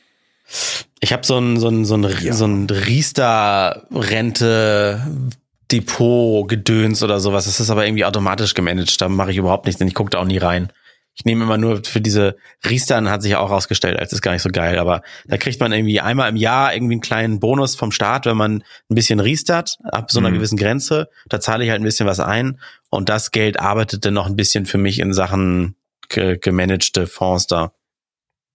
[1.00, 2.32] Ich habe so ein, so ein, so ein, ja.
[2.32, 5.06] so ein Riester-Rente
[5.70, 7.44] Depot gedöns oder sowas.
[7.44, 8.98] Das ist aber irgendwie automatisch gemanagt.
[9.02, 10.72] Da mache ich überhaupt nichts, denn ich gucke da auch nie rein.
[11.14, 12.36] Ich nehme immer nur für diese
[12.66, 15.70] Riestern hat sich auch rausgestellt, als ist gar nicht so geil, aber da kriegt man
[15.70, 19.76] irgendwie einmal im Jahr irgendwie einen kleinen Bonus vom Staat, wenn man ein bisschen riestert,
[19.84, 20.34] ab so einer mhm.
[20.34, 21.08] gewissen Grenze.
[21.28, 24.36] Da zahle ich halt ein bisschen was ein und das Geld arbeitet dann noch ein
[24.36, 25.76] bisschen für mich in Sachen
[26.08, 27.72] ge gemanagte Fonds da.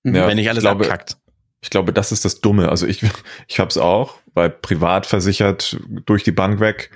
[0.01, 0.16] Mhm.
[0.16, 1.18] Ja, wenn nicht alles ich glaube, abkackt.
[1.62, 2.70] Ich glaube, das ist das Dumme.
[2.70, 3.05] Also ich,
[3.47, 5.78] ich habe es auch, weil privat versichert
[6.08, 6.89] durch die Bank weg,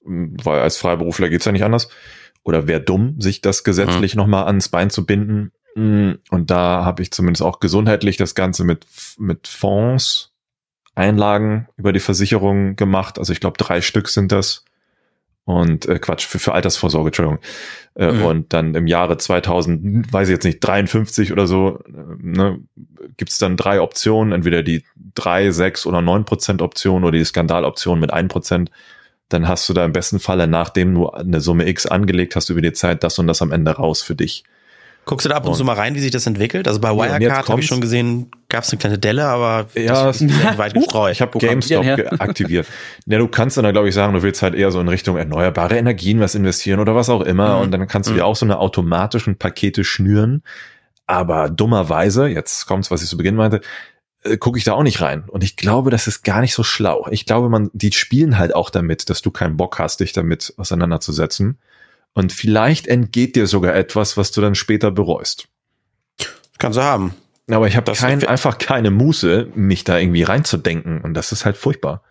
[0.00, 1.88] weil als Freiberufler geht's ja nicht anders
[2.42, 4.18] oder wäre dumm, sich das gesetzlich mhm.
[4.18, 5.52] nochmal ans Bein zu binden.
[5.74, 8.86] Mm, und da habe ich zumindest auch gesundheitlich das Ganze mit,
[9.18, 10.32] mit Fonds,
[10.98, 13.18] Einlagen über die Versicherung gemacht.
[13.18, 14.64] Also ich glaube, drei Stück sind das.
[15.44, 17.38] und äh, Quatsch, für, für Altersvorsorge, Entschuldigung.
[17.94, 18.24] Äh, mhm.
[18.24, 22.58] Und dann im Jahre 2000, weiß ich jetzt nicht, 53 oder so, äh, ne,
[23.16, 24.84] gibt es dann drei Optionen, entweder die
[25.14, 28.70] drei, sechs oder neun Prozent Option oder die Skandaloption mit ein Prozent.
[29.28, 32.62] Dann hast du da im besten Falle, nachdem du eine Summe X angelegt hast über
[32.62, 34.44] die Zeit, das und das am Ende raus für dich.
[35.08, 36.68] Guckst du da ab und, und zu mal rein, wie sich das entwickelt?
[36.68, 40.20] Also bei Wirecard habe ich schon gesehen, gab es eine kleine Delle, aber ja, das
[40.20, 41.12] ist weit gestreut.
[41.12, 41.86] Ich habe GameStop
[42.18, 42.66] aktiviert.
[43.06, 45.78] Ja, du kannst dann, glaube ich, sagen, du willst halt eher so in Richtung erneuerbare
[45.78, 47.56] Energien was investieren oder was auch immer.
[47.56, 47.62] Mhm.
[47.62, 48.26] Und dann kannst du dir mhm.
[48.26, 50.42] auch so eine automatischen Pakete schnüren.
[51.06, 53.62] Aber dummerweise, jetzt kommt's, was ich zu Beginn meinte,
[54.28, 55.24] äh, gucke ich da auch nicht rein.
[55.28, 57.06] Und ich glaube, das ist gar nicht so schlau.
[57.10, 60.54] Ich glaube, man, die spielen halt auch damit, dass du keinen Bock hast, dich damit
[60.56, 61.58] auseinanderzusetzen.
[62.14, 65.48] Und vielleicht entgeht dir sogar etwas, was du dann später bereust.
[66.58, 67.14] Kannst du haben.
[67.50, 71.00] Aber ich habe kein, einfach keine Muße, mich da irgendwie reinzudenken.
[71.00, 72.02] Und das ist halt furchtbar.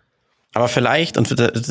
[0.54, 1.30] Aber vielleicht, und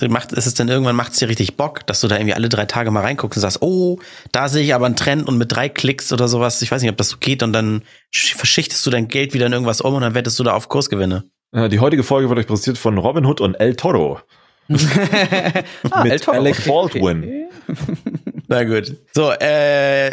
[0.10, 2.48] macht, ist es dann irgendwann macht es dir richtig Bock, dass du da irgendwie alle
[2.48, 4.00] drei Tage mal reinguckst und sagst, oh,
[4.32, 6.92] da sehe ich aber einen Trend und mit drei Klicks oder sowas, ich weiß nicht,
[6.92, 10.02] ob das so geht, und dann verschichtest du dein Geld wieder in irgendwas um und
[10.02, 11.24] dann wettest du da auf Kursgewinne.
[11.54, 14.20] Die heutige Folge wird euch präsentiert von Robin Hood und El Toro.
[14.70, 16.38] ah, Mit El Toro.
[16.38, 17.48] Alec Baldwin.
[18.48, 18.96] Na gut.
[19.14, 20.12] So, äh,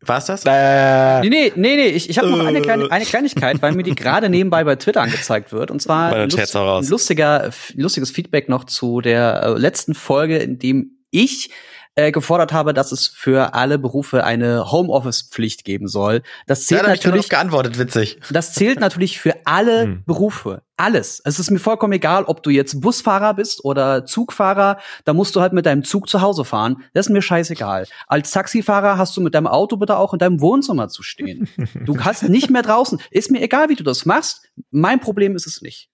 [0.00, 0.44] war's das?
[0.46, 1.86] Äh, nee, nee, nee, nee.
[1.88, 5.02] Ich, ich habe noch eine, kleine, eine Kleinigkeit, weil mir die gerade nebenbei bei Twitter
[5.02, 5.70] angezeigt wird.
[5.70, 6.54] Und zwar ein lust,
[6.90, 11.50] lustiger, lustiges Feedback noch zu der äh, letzten Folge, in dem ich
[11.96, 16.22] äh, gefordert habe, dass es für alle Berufe eine Homeoffice-Pflicht geben soll.
[16.46, 17.24] Das zählt ja, da natürlich.
[17.24, 18.20] Ich geantwortet, witzig.
[18.30, 20.04] Das zählt natürlich für alle hm.
[20.06, 20.62] Berufe.
[20.76, 21.20] Alles.
[21.24, 24.78] Es ist mir vollkommen egal, ob du jetzt Busfahrer bist oder Zugfahrer.
[25.04, 26.84] Da musst du halt mit deinem Zug zu Hause fahren.
[26.94, 27.86] Das ist mir scheißegal.
[28.06, 31.48] Als Taxifahrer hast du mit deinem Auto bitte auch in deinem Wohnzimmer zu stehen.
[31.84, 33.00] Du hast nicht mehr draußen.
[33.10, 34.48] Ist mir egal, wie du das machst.
[34.70, 35.90] Mein Problem ist es nicht.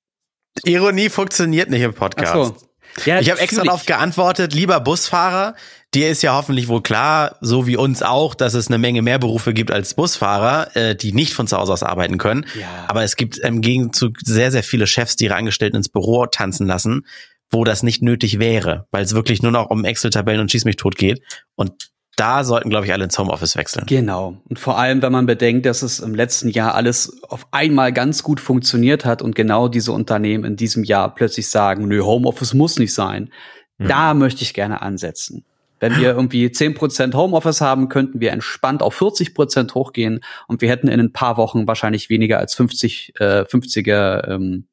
[0.65, 2.33] Ironie funktioniert nicht im Podcast.
[2.33, 2.67] Ach so.
[3.05, 5.55] Ja, ich habe extra darauf geantwortet, lieber Busfahrer,
[5.97, 9.19] dir ist ja hoffentlich wohl klar, so wie uns auch, dass es eine Menge mehr
[9.19, 12.47] Berufe gibt als Busfahrer, äh, die nicht von zu Hause aus arbeiten können.
[12.59, 12.85] Ja.
[12.87, 16.67] Aber es gibt im Gegenzug sehr, sehr viele Chefs, die ihre Angestellten ins Büro tanzen
[16.67, 17.07] lassen,
[17.51, 20.77] wo das nicht nötig wäre, weil es wirklich nur noch um Excel-Tabellen und Schieß mich
[20.77, 21.23] tot geht.
[21.55, 23.85] Und da sollten, glaube ich, alle ins Homeoffice wechseln.
[23.87, 24.37] Genau.
[24.49, 28.23] Und vor allem, wenn man bedenkt, dass es im letzten Jahr alles auf einmal ganz
[28.23, 32.79] gut funktioniert hat und genau diese Unternehmen in diesem Jahr plötzlich sagen, nö, Homeoffice muss
[32.79, 33.31] nicht sein.
[33.79, 33.89] Mhm.
[33.89, 35.45] Da möchte ich gerne ansetzen.
[35.79, 40.89] Wenn wir irgendwie 10% Homeoffice haben, könnten wir entspannt auf 40% hochgehen und wir hätten
[40.89, 44.67] in ein paar Wochen wahrscheinlich weniger als 50, äh, 50er ähm,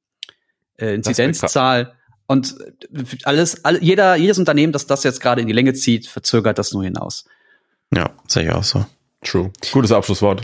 [0.78, 1.94] äh, Inzidenzzahl.
[2.26, 2.56] Und
[3.24, 6.72] alles, all, jeder, jedes Unternehmen, das das jetzt gerade in die Länge zieht, verzögert das
[6.72, 7.26] nur hinaus.
[7.94, 8.86] Ja, sehe ich auch so.
[9.24, 9.52] True.
[9.72, 10.42] Gutes Abschlusswort.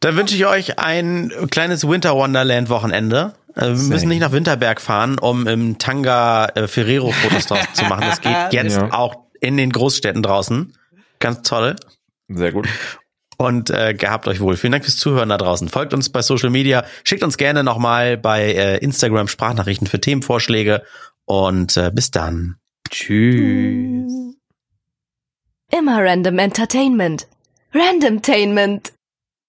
[0.00, 3.34] Dann wünsche ich euch ein kleines Winter Wonderland Wochenende.
[3.56, 8.02] Äh, wir müssen nicht nach Winterberg fahren, um im Tanga äh, Ferrero Fotos zu machen.
[8.02, 8.92] Das geht jetzt ja.
[8.92, 10.76] auch in den Großstädten draußen.
[11.20, 11.76] Ganz toll.
[12.28, 12.68] Sehr gut.
[13.36, 14.56] Und äh, gehabt euch wohl.
[14.56, 15.68] Vielen Dank fürs Zuhören da draußen.
[15.68, 16.84] Folgt uns bei Social Media.
[17.02, 20.82] Schickt uns gerne nochmal bei äh, Instagram Sprachnachrichten für Themenvorschläge.
[21.24, 22.56] Und äh, bis dann.
[22.88, 24.12] Tschüss.
[25.70, 27.26] Immer Random Entertainment.
[27.72, 28.93] Randomtainment.